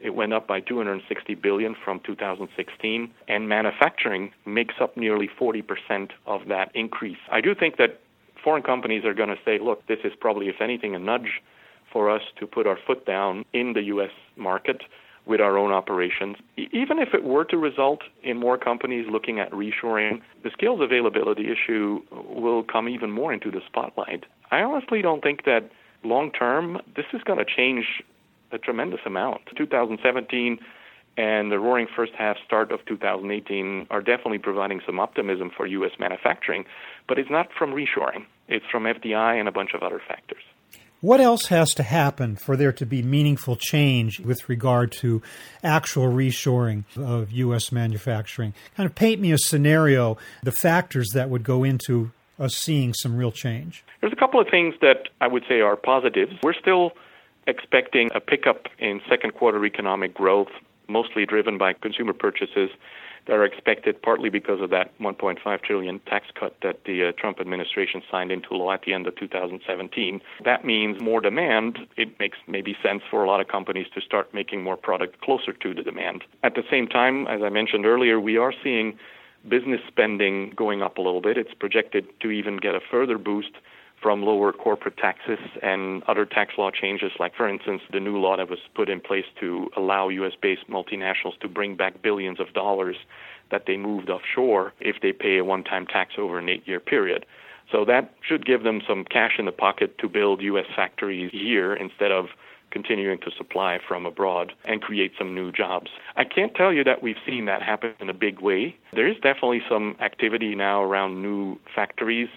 It 0.00 0.14
went 0.14 0.34
up 0.34 0.46
by 0.46 0.60
260 0.60 1.34
billion 1.36 1.74
from 1.82 2.00
2016, 2.00 3.10
and 3.28 3.48
manufacturing 3.48 4.32
makes 4.44 4.74
up 4.80 4.96
nearly 4.96 5.30
40% 5.40 6.10
of 6.26 6.48
that 6.48 6.70
increase. 6.74 7.16
I 7.30 7.40
do 7.40 7.54
think 7.54 7.78
that 7.78 8.00
foreign 8.42 8.62
companies 8.62 9.04
are 9.06 9.14
going 9.14 9.30
to 9.30 9.38
say, 9.44 9.58
look, 9.58 9.86
this 9.86 10.00
is 10.04 10.12
probably, 10.20 10.48
if 10.48 10.60
anything, 10.60 10.94
a 10.94 10.98
nudge 10.98 11.40
for 11.94 12.10
us 12.10 12.22
to 12.40 12.46
put 12.46 12.66
our 12.66 12.76
foot 12.86 13.06
down 13.06 13.46
in 13.54 13.72
the 13.72 13.82
U.S. 13.84 14.10
market 14.36 14.82
with 15.26 15.40
our 15.40 15.56
own 15.56 15.72
operations. 15.72 16.36
Even 16.56 16.98
if 16.98 17.14
it 17.14 17.24
were 17.24 17.44
to 17.46 17.56
result 17.56 18.00
in 18.22 18.36
more 18.36 18.58
companies 18.58 19.06
looking 19.10 19.38
at 19.40 19.50
reshoring, 19.52 20.20
the 20.42 20.50
skills 20.50 20.80
availability 20.82 21.46
issue 21.50 22.02
will 22.28 22.62
come 22.62 22.88
even 22.88 23.10
more 23.10 23.32
into 23.32 23.50
the 23.50 23.60
spotlight. 23.66 24.24
I 24.50 24.60
honestly 24.60 25.00
don't 25.00 25.22
think 25.22 25.44
that 25.44 25.70
long 26.02 26.30
term 26.30 26.80
this 26.94 27.06
is 27.14 27.22
going 27.22 27.38
to 27.38 27.46
change 27.46 28.02
a 28.52 28.58
tremendous 28.58 29.00
amount. 29.06 29.40
2017 29.56 30.58
and 31.16 31.50
the 31.50 31.58
roaring 31.58 31.86
first 31.94 32.12
half 32.18 32.36
start 32.44 32.72
of 32.72 32.84
2018 32.86 33.86
are 33.90 34.00
definitely 34.00 34.38
providing 34.38 34.80
some 34.84 34.98
optimism 34.98 35.50
for 35.56 35.64
U.S. 35.66 35.92
manufacturing, 35.98 36.64
but 37.08 37.18
it's 37.18 37.30
not 37.30 37.48
from 37.56 37.72
reshoring. 37.72 38.26
It's 38.48 38.66
from 38.70 38.82
FDI 38.82 39.38
and 39.38 39.48
a 39.48 39.52
bunch 39.52 39.70
of 39.74 39.82
other 39.82 40.02
factors. 40.06 40.42
What 41.04 41.20
else 41.20 41.48
has 41.48 41.74
to 41.74 41.82
happen 41.82 42.34
for 42.34 42.56
there 42.56 42.72
to 42.72 42.86
be 42.86 43.02
meaningful 43.02 43.56
change 43.56 44.20
with 44.20 44.48
regard 44.48 44.90
to 45.02 45.20
actual 45.62 46.06
reshoring 46.06 46.84
of 46.96 47.30
U.S. 47.30 47.70
manufacturing? 47.70 48.54
Kind 48.74 48.88
of 48.88 48.94
paint 48.94 49.20
me 49.20 49.30
a 49.30 49.36
scenario, 49.36 50.16
the 50.42 50.50
factors 50.50 51.10
that 51.12 51.28
would 51.28 51.44
go 51.44 51.62
into 51.62 52.10
us 52.38 52.56
seeing 52.56 52.94
some 52.94 53.18
real 53.18 53.30
change. 53.30 53.84
There's 54.00 54.14
a 54.14 54.16
couple 54.16 54.40
of 54.40 54.48
things 54.50 54.76
that 54.80 55.10
I 55.20 55.26
would 55.26 55.42
say 55.46 55.60
are 55.60 55.76
positives. 55.76 56.32
We're 56.42 56.54
still 56.54 56.92
expecting 57.46 58.08
a 58.14 58.20
pickup 58.20 58.68
in 58.78 59.02
second 59.06 59.34
quarter 59.34 59.62
economic 59.66 60.14
growth, 60.14 60.48
mostly 60.88 61.26
driven 61.26 61.58
by 61.58 61.74
consumer 61.74 62.14
purchases 62.14 62.70
that 63.26 63.34
are 63.34 63.44
expected 63.44 64.00
partly 64.02 64.28
because 64.28 64.60
of 64.60 64.70
that 64.70 64.96
1.5 64.98 65.62
trillion 65.62 65.98
tax 66.00 66.26
cut 66.38 66.56
that 66.62 66.84
the 66.84 67.08
uh, 67.08 67.12
Trump 67.12 67.40
administration 67.40 68.02
signed 68.10 68.30
into 68.30 68.54
law 68.54 68.72
at 68.72 68.82
the 68.82 68.92
end 68.92 69.06
of 69.06 69.16
2017. 69.16 70.20
That 70.44 70.64
means 70.64 71.00
more 71.00 71.20
demand. 71.20 71.78
It 71.96 72.18
makes 72.18 72.38
maybe 72.46 72.76
sense 72.82 73.02
for 73.10 73.24
a 73.24 73.28
lot 73.28 73.40
of 73.40 73.48
companies 73.48 73.86
to 73.94 74.00
start 74.00 74.32
making 74.34 74.62
more 74.62 74.76
product 74.76 75.20
closer 75.20 75.52
to 75.52 75.74
the 75.74 75.82
demand. 75.82 76.24
At 76.42 76.54
the 76.54 76.64
same 76.70 76.86
time, 76.86 77.26
as 77.26 77.42
I 77.42 77.48
mentioned 77.48 77.86
earlier, 77.86 78.20
we 78.20 78.36
are 78.36 78.52
seeing 78.62 78.98
business 79.48 79.80
spending 79.86 80.52
going 80.56 80.82
up 80.82 80.98
a 80.98 81.02
little 81.02 81.20
bit. 81.20 81.36
It's 81.36 81.54
projected 81.54 82.06
to 82.20 82.30
even 82.30 82.56
get 82.56 82.74
a 82.74 82.80
further 82.80 83.18
boost 83.18 83.50
from 84.04 84.22
lower 84.22 84.52
corporate 84.52 84.98
taxes 84.98 85.38
and 85.62 86.02
other 86.02 86.26
tax 86.26 86.52
law 86.58 86.70
changes, 86.70 87.10
like, 87.18 87.34
for 87.34 87.48
instance, 87.48 87.80
the 87.90 87.98
new 87.98 88.18
law 88.18 88.36
that 88.36 88.50
was 88.50 88.58
put 88.74 88.90
in 88.90 89.00
place 89.00 89.24
to 89.40 89.70
allow 89.78 90.10
U.S. 90.10 90.34
based 90.42 90.68
multinationals 90.68 91.38
to 91.40 91.48
bring 91.48 91.74
back 91.74 92.02
billions 92.02 92.38
of 92.38 92.52
dollars 92.52 92.96
that 93.50 93.64
they 93.66 93.78
moved 93.78 94.10
offshore 94.10 94.74
if 94.78 94.96
they 95.00 95.12
pay 95.12 95.38
a 95.38 95.44
one 95.44 95.64
time 95.64 95.86
tax 95.86 96.12
over 96.18 96.38
an 96.38 96.50
eight 96.50 96.68
year 96.68 96.80
period. 96.80 97.24
So 97.72 97.86
that 97.86 98.12
should 98.20 98.44
give 98.44 98.62
them 98.62 98.82
some 98.86 99.04
cash 99.04 99.36
in 99.38 99.46
the 99.46 99.52
pocket 99.52 99.96
to 100.00 100.08
build 100.10 100.42
U.S. 100.42 100.66
factories 100.76 101.30
here 101.32 101.72
instead 101.72 102.12
of 102.12 102.26
continuing 102.74 103.18
to 103.18 103.30
supply 103.38 103.78
from 103.88 104.04
abroad 104.04 104.52
and 104.64 104.82
create 104.82 105.12
some 105.16 105.32
new 105.32 105.52
jobs. 105.52 105.92
I 106.16 106.24
can't 106.24 106.54
tell 106.56 106.72
you 106.72 106.82
that 106.82 107.04
we've 107.04 107.22
seen 107.24 107.44
that 107.44 107.62
happen 107.62 107.94
in 108.00 108.10
a 108.10 108.14
big 108.14 108.40
way. 108.40 108.76
There 108.92 109.06
is 109.06 109.14
definitely 109.14 109.62
some 109.68 109.96
activity 110.00 110.56
now 110.56 110.82
around 110.82 111.22
new 111.22 111.56
factories, 111.72 112.28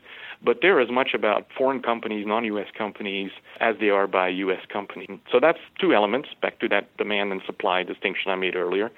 but 0.43 0.60
they're 0.62 0.80
as 0.80 0.91
much 0.91 1.15
about 1.15 1.47
foreign 1.58 1.82
companies, 1.82 2.28
non 2.28 2.45
US 2.45 2.67
companies, 2.78 3.32
as 3.60 3.76
they 3.80 3.89
are 3.89 4.06
by 4.06 4.30
US 4.30 4.62
companies. 4.71 5.10
So 5.32 5.39
that's 5.41 5.60
two 5.82 5.95
elements, 5.95 6.30
back 6.39 6.60
to 6.60 6.69
that 6.69 6.95
demand 6.97 7.32
and 7.32 7.41
supply 7.43 7.82
distinction 7.82 8.30
I 8.30 8.36
made 8.36 8.56
earlier. 8.56 8.91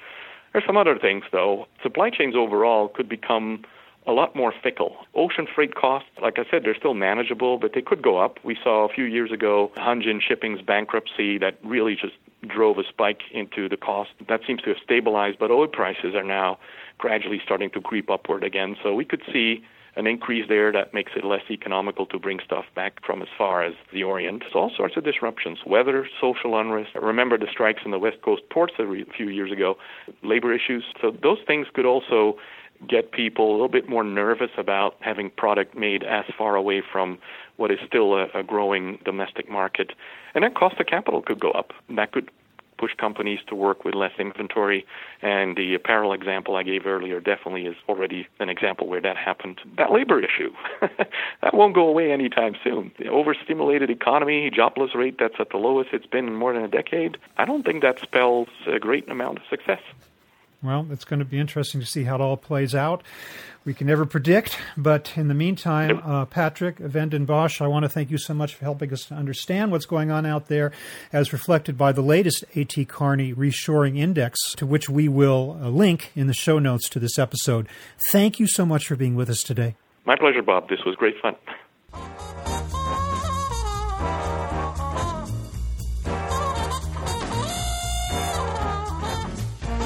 There's 0.51 0.65
some 0.65 0.77
other 0.77 0.97
things, 0.99 1.23
though. 1.31 1.67
Supply 1.81 2.09
chains 2.09 2.35
overall 2.35 2.89
could 2.89 3.07
become 3.07 3.63
a 4.07 4.11
lot 4.11 4.35
more 4.35 4.53
fickle. 4.63 4.97
Ocean 5.13 5.47
freight 5.53 5.75
costs, 5.75 6.09
like 6.21 6.39
I 6.39 6.45
said, 6.49 6.63
they're 6.63 6.75
still 6.75 6.93
manageable, 6.93 7.57
but 7.57 7.73
they 7.73 7.81
could 7.81 8.01
go 8.01 8.17
up. 8.17 8.39
We 8.43 8.57
saw 8.63 8.85
a 8.85 8.93
few 8.93 9.03
years 9.03 9.31
ago 9.31 9.71
Hanjin 9.77 10.19
Shipping's 10.21 10.61
bankruptcy 10.61 11.37
that 11.37 11.59
really 11.63 11.95
just 11.95 12.15
drove 12.47 12.77
a 12.77 12.83
spike 12.87 13.21
into 13.31 13.67
the 13.67 13.77
cost. 13.77 14.11
That 14.27 14.41
seems 14.47 14.61
to 14.61 14.69
have 14.69 14.77
stabilized, 14.83 15.37
but 15.39 15.51
oil 15.51 15.67
prices 15.67 16.15
are 16.15 16.23
now 16.23 16.57
gradually 16.97 17.41
starting 17.43 17.69
to 17.71 17.81
creep 17.81 18.09
upward 18.09 18.43
again. 18.43 18.75
So 18.81 18.93
we 18.93 19.05
could 19.05 19.21
see 19.31 19.63
an 19.95 20.07
increase 20.07 20.47
there 20.47 20.71
that 20.71 20.93
makes 20.93 21.11
it 21.15 21.25
less 21.25 21.41
economical 21.49 22.05
to 22.05 22.17
bring 22.19 22.39
stuff 22.45 22.65
back 22.75 23.03
from 23.05 23.21
as 23.21 23.27
far 23.37 23.63
as 23.63 23.73
the 23.91 24.03
Orient. 24.03 24.43
So 24.53 24.59
all 24.59 24.71
sorts 24.75 24.95
of 24.95 25.03
disruptions, 25.03 25.59
weather, 25.65 26.07
social 26.21 26.57
unrest. 26.57 26.91
Remember 26.95 27.37
the 27.37 27.47
strikes 27.51 27.81
in 27.83 27.91
the 27.91 27.99
West 27.99 28.21
Coast 28.21 28.43
ports 28.49 28.73
a 28.79 28.85
few 29.17 29.29
years 29.29 29.51
ago, 29.51 29.77
labor 30.23 30.53
issues. 30.53 30.85
So 31.01 31.11
those 31.11 31.39
things 31.45 31.67
could 31.73 31.85
also 31.85 32.37
get 32.87 33.11
people 33.11 33.49
a 33.49 33.53
little 33.53 33.67
bit 33.67 33.89
more 33.89 34.03
nervous 34.03 34.51
about 34.57 34.95
having 34.99 35.29
product 35.29 35.75
made 35.75 36.03
as 36.03 36.25
far 36.37 36.55
away 36.55 36.81
from 36.81 37.17
what 37.57 37.71
is 37.71 37.79
still 37.85 38.15
a, 38.15 38.27
a 38.33 38.43
growing 38.43 38.99
domestic 39.03 39.49
market. 39.49 39.91
And 40.33 40.43
that 40.43 40.55
cost 40.55 40.79
of 40.79 40.87
capital 40.87 41.21
could 41.21 41.39
go 41.39 41.51
up. 41.51 41.73
That 41.89 42.11
could 42.11 42.31
push 42.79 42.95
companies 42.95 43.39
to 43.47 43.55
work 43.55 43.83
with 43.83 43.93
less 43.93 44.13
inventory. 44.17 44.85
And 45.21 45.57
the 45.57 45.75
apparel 45.75 46.13
example 46.13 46.55
I 46.55 46.63
gave 46.63 46.85
earlier 46.85 47.19
definitely 47.19 47.65
is 47.65 47.75
already 47.89 48.27
an 48.39 48.49
example 48.49 48.87
where 48.87 49.01
that 49.01 49.17
happened. 49.17 49.59
That 49.77 49.91
labor 49.91 50.19
issue, 50.19 50.53
that 51.41 51.53
won't 51.53 51.75
go 51.75 51.87
away 51.87 52.11
anytime 52.11 52.55
soon. 52.63 52.91
The 52.97 53.09
overstimulated 53.09 53.89
economy, 53.89 54.49
jobless 54.49 54.95
rate 54.95 55.17
that's 55.19 55.35
at 55.39 55.49
the 55.49 55.57
lowest 55.57 55.89
it's 55.91 56.05
been 56.05 56.27
in 56.27 56.35
more 56.35 56.53
than 56.53 56.63
a 56.63 56.69
decade, 56.69 57.17
I 57.37 57.45
don't 57.45 57.63
think 57.63 57.81
that 57.81 57.99
spells 57.99 58.47
a 58.65 58.79
great 58.79 59.09
amount 59.09 59.39
of 59.39 59.43
success. 59.49 59.81
Well, 60.61 60.87
it's 60.91 61.05
going 61.05 61.19
to 61.19 61.25
be 61.25 61.39
interesting 61.39 61.79
to 61.79 61.87
see 61.87 62.03
how 62.03 62.15
it 62.15 62.21
all 62.21 62.35
plays 62.35 62.75
out. 62.75 63.01
We 63.63 63.73
can 63.73 63.87
never 63.87 64.05
predict, 64.05 64.57
but 64.75 65.13
in 65.15 65.27
the 65.27 65.33
meantime, 65.33 66.01
uh, 66.03 66.25
Patrick 66.25 66.79
Vanden 66.79 67.25
Bossche, 67.25 67.61
I 67.61 67.67
want 67.67 67.83
to 67.83 67.89
thank 67.89 68.09
you 68.09 68.17
so 68.17 68.33
much 68.33 68.55
for 68.55 68.65
helping 68.65 68.91
us 68.91 69.05
to 69.05 69.13
understand 69.13 69.71
what's 69.71 69.85
going 69.85 70.11
on 70.11 70.25
out 70.25 70.47
there, 70.47 70.71
as 71.13 71.31
reflected 71.31 71.77
by 71.77 71.91
the 71.91 72.01
latest 72.01 72.43
AT 72.55 72.75
Kearney 72.87 73.33
Reshoring 73.33 73.97
Index, 73.97 74.53
to 74.55 74.65
which 74.65 74.89
we 74.89 75.07
will 75.07 75.57
uh, 75.61 75.69
link 75.69 76.11
in 76.15 76.27
the 76.27 76.33
show 76.33 76.59
notes 76.59 76.89
to 76.89 76.99
this 76.99 77.17
episode. 77.17 77.67
Thank 78.11 78.39
you 78.39 78.47
so 78.47 78.65
much 78.65 78.87
for 78.87 78.95
being 78.95 79.15
with 79.15 79.29
us 79.29 79.43
today. 79.43 79.75
My 80.05 80.15
pleasure, 80.15 80.41
Bob. 80.41 80.67
This 80.67 80.79
was 80.85 80.95
great 80.95 81.15
fun. 81.21 81.35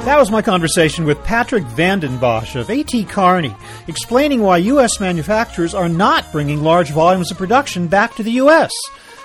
That 0.05 0.19
was 0.19 0.29
my 0.29 0.41
conversation 0.41 1.05
with 1.05 1.23
Patrick 1.23 1.63
Vanden 1.63 2.19
Bossche 2.19 2.59
of 2.59 2.69
AT 2.69 2.91
Kearney, 3.07 3.55
explaining 3.87 4.41
why 4.41 4.57
U.S. 4.57 4.99
manufacturers 4.99 5.73
are 5.73 5.87
not 5.87 6.29
bringing 6.33 6.61
large 6.61 6.91
volumes 6.91 7.31
of 7.31 7.37
production 7.37 7.87
back 7.87 8.13
to 8.15 8.23
the 8.23 8.31
U.S. 8.31 8.73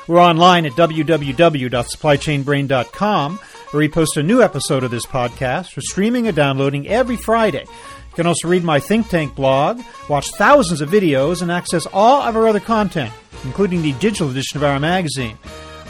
We're 0.06 0.20
online 0.20 0.66
at 0.66 0.74
www.supplychainbrain.com, 0.74 3.38
where 3.38 3.78
we 3.78 3.88
post 3.88 4.16
a 4.16 4.22
new 4.22 4.40
episode 4.40 4.84
of 4.84 4.92
this 4.92 5.04
podcast 5.04 5.72
for 5.72 5.80
streaming 5.80 6.28
and 6.28 6.36
downloading 6.36 6.86
every 6.86 7.16
Friday. 7.16 7.64
You 7.64 8.14
can 8.14 8.28
also 8.28 8.46
read 8.46 8.62
my 8.62 8.78
think 8.78 9.08
tank 9.08 9.34
blog, 9.34 9.80
watch 10.08 10.30
thousands 10.30 10.80
of 10.80 10.90
videos, 10.90 11.42
and 11.42 11.50
access 11.50 11.86
all 11.92 12.22
of 12.22 12.36
our 12.36 12.46
other 12.46 12.60
content, 12.60 13.12
including 13.42 13.82
the 13.82 13.94
digital 13.94 14.30
edition 14.30 14.58
of 14.58 14.62
our 14.62 14.78
magazine. 14.78 15.38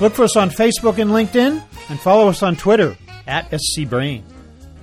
Look 0.00 0.14
for 0.14 0.24
us 0.24 0.34
on 0.34 0.48
Facebook 0.48 0.96
and 0.96 1.10
LinkedIn, 1.10 1.62
and 1.90 2.00
follow 2.00 2.28
us 2.28 2.42
on 2.42 2.56
Twitter 2.56 2.96
at 3.26 3.50
SCBrain 3.50 4.22